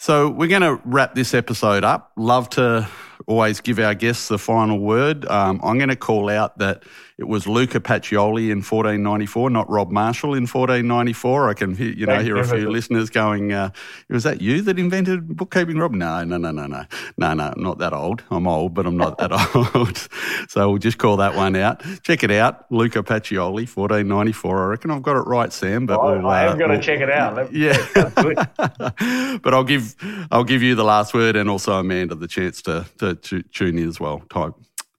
So 0.00 0.30
we're 0.30 0.48
going 0.48 0.62
to 0.62 0.80
wrap 0.84 1.16
this 1.16 1.34
episode 1.34 1.82
up. 1.82 2.12
Love 2.16 2.48
to 2.50 2.88
always 3.26 3.60
give 3.60 3.80
our 3.80 3.94
guests 3.94 4.28
the 4.28 4.38
final 4.38 4.78
word. 4.78 5.26
Um, 5.26 5.60
I'm 5.62 5.76
going 5.76 5.88
to 5.88 5.96
call 5.96 6.30
out 6.30 6.58
that 6.58 6.84
it 7.18 7.26
was 7.26 7.48
Luca 7.48 7.80
Pacioli 7.80 8.50
in 8.50 8.58
1494, 8.58 9.50
not 9.50 9.68
Rob 9.68 9.90
Marshall 9.90 10.34
in 10.34 10.46
1494. 10.46 11.48
I 11.48 11.54
can 11.54 11.74
hear, 11.74 11.90
you 11.90 12.06
know 12.06 12.22
hear 12.22 12.36
a 12.36 12.46
few 12.46 12.70
listeners 12.70 13.10
going, 13.10 13.52
uh, 13.52 13.70
"Was 14.08 14.22
that 14.22 14.40
you 14.40 14.62
that 14.62 14.78
invented 14.78 15.36
bookkeeping, 15.36 15.78
Rob?" 15.78 15.92
No, 15.92 16.22
no, 16.22 16.36
no, 16.36 16.52
no, 16.52 16.66
no, 16.66 16.84
no, 17.16 17.34
no. 17.34 17.52
I'm 17.52 17.62
not 17.62 17.78
that 17.78 17.92
old. 17.92 18.22
I'm 18.30 18.46
old, 18.46 18.72
but 18.72 18.86
I'm 18.86 18.96
not 18.96 19.18
that 19.18 19.32
old. 19.74 20.08
so 20.48 20.68
we'll 20.68 20.78
just 20.78 20.98
call 20.98 21.16
that 21.16 21.34
one 21.34 21.56
out. 21.56 21.82
Check 22.04 22.22
it 22.22 22.30
out, 22.30 22.70
Luca 22.70 23.02
Pacioli, 23.02 23.66
1494. 23.66 24.62
I 24.62 24.66
reckon 24.66 24.92
I've 24.92 25.02
got 25.02 25.16
it 25.16 25.26
right, 25.26 25.52
Sam. 25.52 25.86
But 25.86 26.00
we'll, 26.00 26.24
I 26.24 26.44
am 26.44 26.52
uh, 26.52 26.54
going 26.54 26.70
to 26.70 26.76
we'll, 26.76 26.82
check 26.82 27.00
it 27.00 27.10
out. 27.10 27.52
Yeah, 27.52 27.76
but 29.42 29.54
I'll 29.54 29.64
give 29.64 29.96
I'll 30.30 30.44
give 30.44 30.62
you 30.62 30.76
the 30.76 30.84
last 30.84 31.14
word 31.14 31.34
and 31.34 31.50
also 31.50 31.72
Amanda 31.80 32.14
the 32.14 32.28
chance 32.28 32.62
to 32.62 32.86
to, 32.98 33.16
to 33.16 33.42
tune 33.42 33.76
in 33.76 33.88
as 33.88 33.98
well. 33.98 34.20
Time 34.30 34.54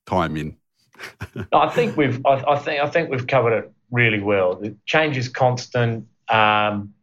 time 0.05 0.35
in. 0.35 0.58
I 1.53 1.69
think 1.69 1.97
we've 1.97 2.25
I, 2.25 2.43
I, 2.47 2.59
think 2.59 2.81
I 2.81 2.89
think 2.89 3.09
we've 3.09 3.27
covered 3.27 3.53
it 3.53 3.71
really 3.91 4.19
well. 4.19 4.55
The 4.55 4.75
change 4.85 5.17
is 5.17 5.29
constant. 5.29 6.07
Um, 6.29 6.93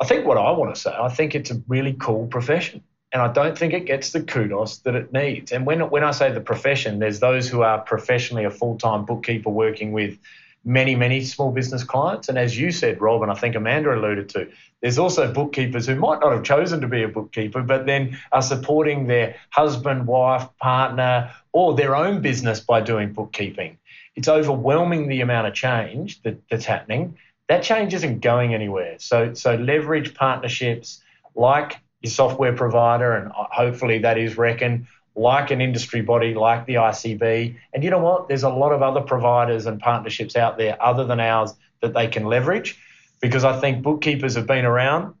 I 0.00 0.04
think 0.04 0.26
what 0.26 0.36
I 0.36 0.50
want 0.50 0.74
to 0.74 0.80
say, 0.80 0.94
I 0.94 1.08
think 1.08 1.34
it's 1.34 1.50
a 1.50 1.62
really 1.68 1.94
cool 1.94 2.26
profession, 2.26 2.82
and 3.12 3.22
I 3.22 3.32
don't 3.32 3.56
think 3.56 3.72
it 3.72 3.86
gets 3.86 4.12
the 4.12 4.22
kudos 4.22 4.78
that 4.80 4.94
it 4.94 5.12
needs. 5.12 5.52
And 5.52 5.66
when 5.66 5.80
when 5.90 6.04
I 6.04 6.10
say 6.10 6.30
the 6.30 6.40
profession, 6.40 6.98
there's 6.98 7.20
those 7.20 7.48
who 7.48 7.62
are 7.62 7.80
professionally 7.80 8.44
a 8.44 8.50
full 8.50 8.76
time 8.78 9.04
bookkeeper 9.04 9.50
working 9.50 9.92
with 9.92 10.18
many, 10.66 10.96
many 10.96 11.22
small 11.24 11.52
business 11.52 11.84
clients. 11.84 12.28
And 12.28 12.36
as 12.36 12.58
you 12.58 12.72
said, 12.72 13.00
Rob, 13.00 13.22
and 13.22 13.30
I 13.30 13.34
think 13.34 13.54
Amanda 13.54 13.94
alluded 13.94 14.28
to, 14.30 14.48
there's 14.82 14.98
also 14.98 15.32
bookkeepers 15.32 15.86
who 15.86 15.94
might 15.94 16.20
not 16.20 16.32
have 16.32 16.42
chosen 16.42 16.80
to 16.80 16.88
be 16.88 17.04
a 17.04 17.08
bookkeeper, 17.08 17.62
but 17.62 17.86
then 17.86 18.18
are 18.32 18.42
supporting 18.42 19.06
their 19.06 19.36
husband, 19.50 20.08
wife, 20.08 20.46
partner, 20.60 21.30
or 21.52 21.74
their 21.74 21.94
own 21.94 22.20
business 22.20 22.58
by 22.58 22.80
doing 22.80 23.12
bookkeeping. 23.12 23.78
It's 24.16 24.28
overwhelming 24.28 25.08
the 25.08 25.20
amount 25.20 25.46
of 25.46 25.54
change 25.54 26.20
that, 26.22 26.36
that's 26.50 26.64
happening. 26.64 27.16
That 27.48 27.62
change 27.62 27.94
isn't 27.94 28.20
going 28.20 28.52
anywhere. 28.52 28.96
So, 28.98 29.34
so 29.34 29.54
leverage 29.54 30.14
partnerships 30.14 31.00
like 31.36 31.76
your 32.02 32.10
software 32.10 32.54
provider, 32.54 33.12
and 33.12 33.30
hopefully 33.32 33.98
that 34.00 34.18
is 34.18 34.36
Reckon, 34.36 34.88
like 35.16 35.50
an 35.50 35.60
industry 35.60 36.02
body 36.02 36.34
like 36.34 36.66
the 36.66 36.74
ICB. 36.74 37.56
And 37.72 37.82
you 37.82 37.90
know 37.90 37.98
what? 37.98 38.28
There's 38.28 38.42
a 38.42 38.50
lot 38.50 38.72
of 38.72 38.82
other 38.82 39.00
providers 39.00 39.66
and 39.66 39.80
partnerships 39.80 40.36
out 40.36 40.58
there 40.58 40.80
other 40.82 41.04
than 41.04 41.20
ours 41.20 41.54
that 41.80 41.94
they 41.94 42.06
can 42.06 42.26
leverage 42.26 42.78
because 43.20 43.42
I 43.42 43.58
think 43.58 43.82
bookkeepers 43.82 44.34
have 44.34 44.46
been 44.46 44.66
around 44.66 45.14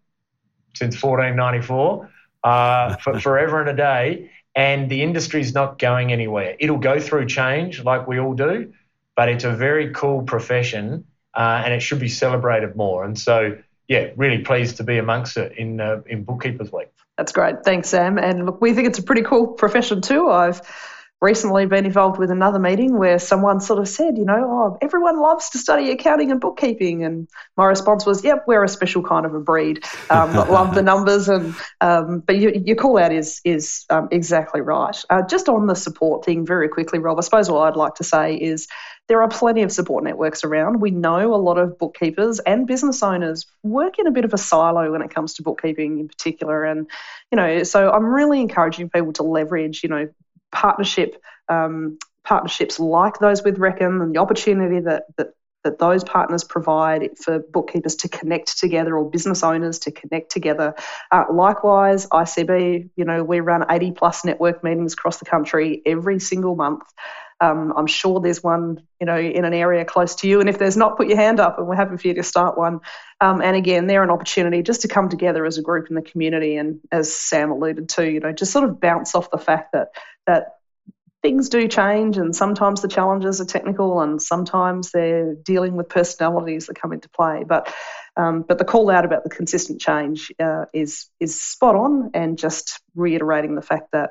since 0.74 1.02
1494 1.02 2.10
uh, 2.44 2.96
for 3.02 3.18
forever 3.18 3.60
and 3.60 3.70
a 3.70 3.76
day. 3.76 4.30
And 4.54 4.90
the 4.90 5.02
industry's 5.02 5.54
not 5.54 5.78
going 5.78 6.12
anywhere. 6.12 6.56
It'll 6.58 6.78
go 6.78 7.00
through 7.00 7.26
change 7.26 7.82
like 7.82 8.06
we 8.06 8.18
all 8.18 8.34
do, 8.34 8.72
but 9.14 9.28
it's 9.28 9.44
a 9.44 9.52
very 9.52 9.92
cool 9.92 10.22
profession 10.22 11.04
uh, 11.34 11.62
and 11.64 11.74
it 11.74 11.80
should 11.80 12.00
be 12.00 12.08
celebrated 12.08 12.76
more. 12.76 13.04
And 13.04 13.18
so, 13.18 13.58
yeah, 13.88 14.08
really 14.16 14.38
pleased 14.38 14.78
to 14.78 14.84
be 14.84 14.98
amongst 14.98 15.36
it 15.36 15.52
in, 15.56 15.80
uh, 15.80 16.02
in 16.06 16.24
Bookkeepers 16.24 16.72
Week. 16.72 16.88
That's 17.16 17.32
great. 17.32 17.64
Thanks, 17.64 17.88
Sam. 17.88 18.18
And 18.18 18.46
look, 18.46 18.60
we 18.60 18.74
think 18.74 18.88
it's 18.88 18.98
a 18.98 19.02
pretty 19.02 19.22
cool 19.22 19.48
profession 19.48 20.02
too. 20.02 20.28
I've 20.28 20.60
recently 21.20 21.64
been 21.64 21.86
involved 21.86 22.18
with 22.18 22.30
another 22.30 22.58
meeting 22.58 22.98
where 22.98 23.18
someone 23.18 23.60
sort 23.60 23.78
of 23.78 23.88
said, 23.88 24.18
you 24.18 24.26
know, 24.26 24.44
oh, 24.44 24.78
everyone 24.82 25.18
loves 25.18 25.50
to 25.50 25.58
study 25.58 25.90
accounting 25.90 26.30
and 26.30 26.40
bookkeeping. 26.40 27.04
And 27.04 27.26
my 27.56 27.64
response 27.64 28.04
was, 28.04 28.22
yep, 28.22 28.44
we're 28.46 28.62
a 28.62 28.68
special 28.68 29.02
kind 29.02 29.24
of 29.24 29.34
a 29.34 29.40
breed. 29.40 29.82
Um, 30.10 30.34
love 30.34 30.74
the 30.74 30.82
numbers. 30.82 31.28
And 31.28 31.54
um, 31.80 32.20
but 32.20 32.36
you, 32.36 32.62
your 32.64 32.76
call 32.76 32.98
out 32.98 33.12
is 33.12 33.40
is 33.44 33.86
um, 33.88 34.08
exactly 34.10 34.60
right. 34.60 34.96
Uh, 35.08 35.22
just 35.22 35.48
on 35.48 35.66
the 35.66 35.74
support 35.74 36.24
thing, 36.24 36.44
very 36.44 36.68
quickly, 36.68 36.98
Rob. 36.98 37.16
I 37.16 37.22
suppose 37.22 37.50
what 37.50 37.66
I'd 37.66 37.76
like 37.76 37.94
to 37.94 38.04
say 38.04 38.34
is 38.34 38.68
there 39.08 39.22
are 39.22 39.28
plenty 39.28 39.62
of 39.62 39.70
support 39.70 40.02
networks 40.02 40.42
around. 40.42 40.80
We 40.80 40.90
know 40.90 41.34
a 41.34 41.36
lot 41.36 41.58
of 41.58 41.78
bookkeepers 41.78 42.40
and 42.40 42.66
business 42.66 43.02
owners 43.02 43.46
work 43.62 43.98
in 43.98 44.06
a 44.06 44.10
bit 44.10 44.24
of 44.24 44.34
a 44.34 44.38
silo 44.38 44.90
when 44.90 45.02
it 45.02 45.14
comes 45.14 45.34
to 45.34 45.42
bookkeeping 45.42 46.00
in 46.00 46.08
particular. 46.08 46.64
And, 46.64 46.88
you 47.30 47.36
know, 47.36 47.62
so 47.62 47.90
I'm 47.90 48.04
really 48.04 48.40
encouraging 48.40 48.90
people 48.90 49.12
to 49.14 49.22
leverage, 49.22 49.82
you 49.82 49.88
know, 49.88 50.08
partnership 50.50 51.22
um, 51.48 51.98
partnerships 52.24 52.80
like 52.80 53.18
those 53.20 53.44
with 53.44 53.58
Reckon 53.58 54.00
and 54.00 54.14
the 54.14 54.18
opportunity 54.18 54.80
that, 54.80 55.04
that 55.16 55.28
that 55.66 55.78
those 55.80 56.04
partners 56.04 56.44
provide 56.44 57.18
for 57.18 57.40
bookkeepers 57.40 57.96
to 57.96 58.08
connect 58.08 58.56
together 58.56 58.96
or 58.96 59.10
business 59.10 59.42
owners 59.42 59.80
to 59.80 59.90
connect 59.90 60.30
together. 60.30 60.74
Uh, 61.10 61.24
likewise, 61.30 62.06
ICB, 62.06 62.88
you 62.94 63.04
know, 63.04 63.24
we 63.24 63.40
run 63.40 63.64
80 63.68 63.90
plus 63.90 64.24
network 64.24 64.62
meetings 64.62 64.92
across 64.92 65.18
the 65.18 65.24
country 65.24 65.82
every 65.84 66.20
single 66.20 66.54
month. 66.54 66.84
Um, 67.40 67.74
I'm 67.76 67.86
sure 67.86 68.20
there's 68.20 68.42
one, 68.42 68.82
you 69.00 69.06
know, 69.06 69.18
in 69.18 69.44
an 69.44 69.52
area 69.52 69.84
close 69.84 70.14
to 70.16 70.28
you. 70.28 70.40
And 70.40 70.48
if 70.48 70.58
there's 70.58 70.76
not, 70.76 70.96
put 70.96 71.08
your 71.08 71.18
hand 71.18 71.38
up, 71.38 71.58
and 71.58 71.66
we're 71.66 71.74
happy 71.74 71.96
for 71.96 72.08
you 72.08 72.14
to 72.14 72.22
start 72.22 72.56
one. 72.56 72.80
Um, 73.20 73.42
and 73.42 73.56
again, 73.56 73.86
they're 73.86 74.02
an 74.02 74.10
opportunity 74.10 74.62
just 74.62 74.82
to 74.82 74.88
come 74.88 75.08
together 75.08 75.44
as 75.44 75.58
a 75.58 75.62
group 75.62 75.88
in 75.88 75.96
the 75.96 76.02
community, 76.02 76.56
and 76.56 76.80
as 76.90 77.12
Sam 77.12 77.50
alluded 77.50 77.90
to, 77.90 78.10
you 78.10 78.20
know, 78.20 78.32
just 78.32 78.52
sort 78.52 78.68
of 78.68 78.80
bounce 78.80 79.14
off 79.14 79.30
the 79.30 79.38
fact 79.38 79.72
that 79.72 79.88
that 80.26 80.56
things 81.22 81.48
do 81.48 81.66
change, 81.68 82.16
and 82.18 82.34
sometimes 82.34 82.82
the 82.82 82.88
challenges 82.88 83.40
are 83.40 83.46
technical, 83.46 84.00
and 84.00 84.22
sometimes 84.22 84.92
they're 84.92 85.34
dealing 85.34 85.76
with 85.76 85.88
personalities 85.88 86.66
that 86.66 86.80
come 86.80 86.92
into 86.92 87.08
play. 87.08 87.44
But 87.46 87.72
um, 88.16 88.42
but 88.42 88.58
the 88.58 88.64
call 88.64 88.90
out 88.90 89.04
about 89.04 89.24
the 89.24 89.30
consistent 89.30 89.80
change 89.80 90.32
uh, 90.38 90.66
is 90.72 91.08
is 91.20 91.40
spot 91.40 91.74
on, 91.74 92.12
and 92.14 92.38
just 92.38 92.80
reiterating 92.94 93.56
the 93.56 93.62
fact 93.62 93.92
that 93.92 94.10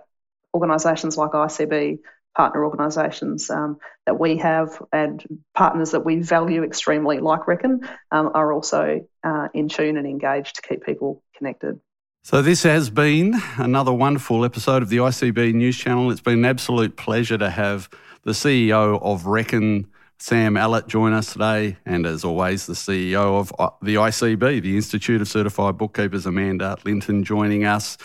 organisations 0.54 1.18
like 1.18 1.32
ICB 1.32 2.00
partner 2.36 2.66
organisations 2.66 3.50
um, 3.50 3.78
that 4.06 4.20
we 4.20 4.38
have 4.38 4.82
and 4.92 5.24
partners 5.54 5.92
that 5.92 6.02
we 6.02 6.18
value 6.18 6.64
extremely, 6.64 7.20
like 7.20 7.48
Reckon, 7.48 7.88
um, 8.12 8.32
are 8.34 8.52
also 8.52 9.08
uh, 9.24 9.48
in 9.54 9.70
tune 9.70 9.98
and 9.98 10.06
engaged 10.06 10.56
to 10.56 10.62
keep 10.62 10.84
people 10.84 11.24
connected. 11.38 11.80
So, 12.24 12.42
this 12.42 12.64
has 12.64 12.90
been 12.90 13.36
another 13.58 13.94
wonderful 13.94 14.46
episode 14.46 14.82
of 14.82 14.90
the 14.90 14.98
ICB 14.98 15.54
News 15.54 15.78
Channel. 15.78 16.10
It's 16.10 16.22
been 16.22 16.40
an 16.40 16.46
absolute 16.46 16.98
pleasure 16.98 17.38
to 17.38 17.50
have 17.52 17.88
the 18.24 18.32
CEO 18.32 19.00
of 19.02 19.28
Reckon, 19.28 19.88
Sam 20.18 20.58
Allert, 20.58 20.88
join 20.88 21.14
us 21.14 21.34
today. 21.34 21.78
And 21.86 22.08
as 22.08 22.26
always, 22.26 22.66
the 22.66 22.74
CEO 22.74 23.40
of 23.40 23.54
uh, 23.60 23.70
the 23.82 23.96
ICB, 23.96 24.64
the 24.64 24.76
Institute 24.76 25.22
of 25.22 25.28
Certified 25.28 25.78
Bookkeepers, 25.78 26.26
Amanda 26.26 26.78
Linton, 26.84 27.24
joining 27.24 27.64
us. 27.64 27.96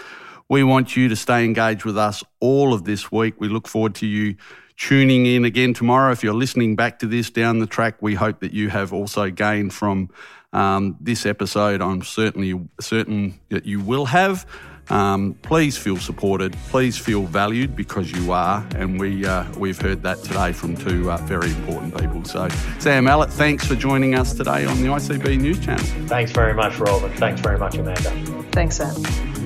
We 0.50 0.64
want 0.64 0.96
you 0.96 1.08
to 1.08 1.14
stay 1.14 1.44
engaged 1.44 1.84
with 1.84 1.96
us 1.96 2.24
all 2.40 2.74
of 2.74 2.82
this 2.82 3.12
week. 3.12 3.34
We 3.38 3.48
look 3.48 3.68
forward 3.68 3.94
to 3.96 4.06
you 4.06 4.34
tuning 4.76 5.24
in 5.24 5.44
again 5.44 5.74
tomorrow. 5.74 6.10
If 6.10 6.24
you're 6.24 6.34
listening 6.34 6.74
back 6.74 6.98
to 6.98 7.06
this 7.06 7.30
down 7.30 7.60
the 7.60 7.68
track, 7.68 8.02
we 8.02 8.16
hope 8.16 8.40
that 8.40 8.52
you 8.52 8.68
have 8.68 8.92
also 8.92 9.30
gained 9.30 9.72
from 9.72 10.10
um, 10.52 10.96
this 11.00 11.24
episode. 11.24 11.80
I'm 11.80 12.02
certainly 12.02 12.60
certain 12.80 13.38
that 13.50 13.64
you 13.64 13.78
will 13.78 14.06
have. 14.06 14.44
Um, 14.88 15.34
please 15.42 15.78
feel 15.78 15.98
supported. 15.98 16.56
Please 16.70 16.98
feel 16.98 17.26
valued 17.26 17.76
because 17.76 18.10
you 18.10 18.32
are, 18.32 18.66
and 18.74 18.98
we 18.98 19.24
uh, 19.24 19.44
we've 19.56 19.80
heard 19.80 20.02
that 20.02 20.18
today 20.24 20.52
from 20.52 20.76
two 20.76 21.12
uh, 21.12 21.16
very 21.18 21.50
important 21.50 21.96
people. 21.96 22.24
So, 22.24 22.48
Sam 22.80 23.06
Allert, 23.06 23.30
thanks 23.30 23.64
for 23.64 23.76
joining 23.76 24.16
us 24.16 24.34
today 24.34 24.64
on 24.64 24.82
the 24.82 24.88
ICB 24.88 25.40
News 25.40 25.64
Channel. 25.64 25.86
Thanks 26.08 26.32
very 26.32 26.54
much, 26.54 26.76
Rob, 26.80 27.04
and 27.04 27.14
thanks 27.14 27.40
very 27.40 27.56
much, 27.56 27.76
Amanda. 27.76 28.10
Thanks, 28.50 28.78
Sam. 28.78 29.39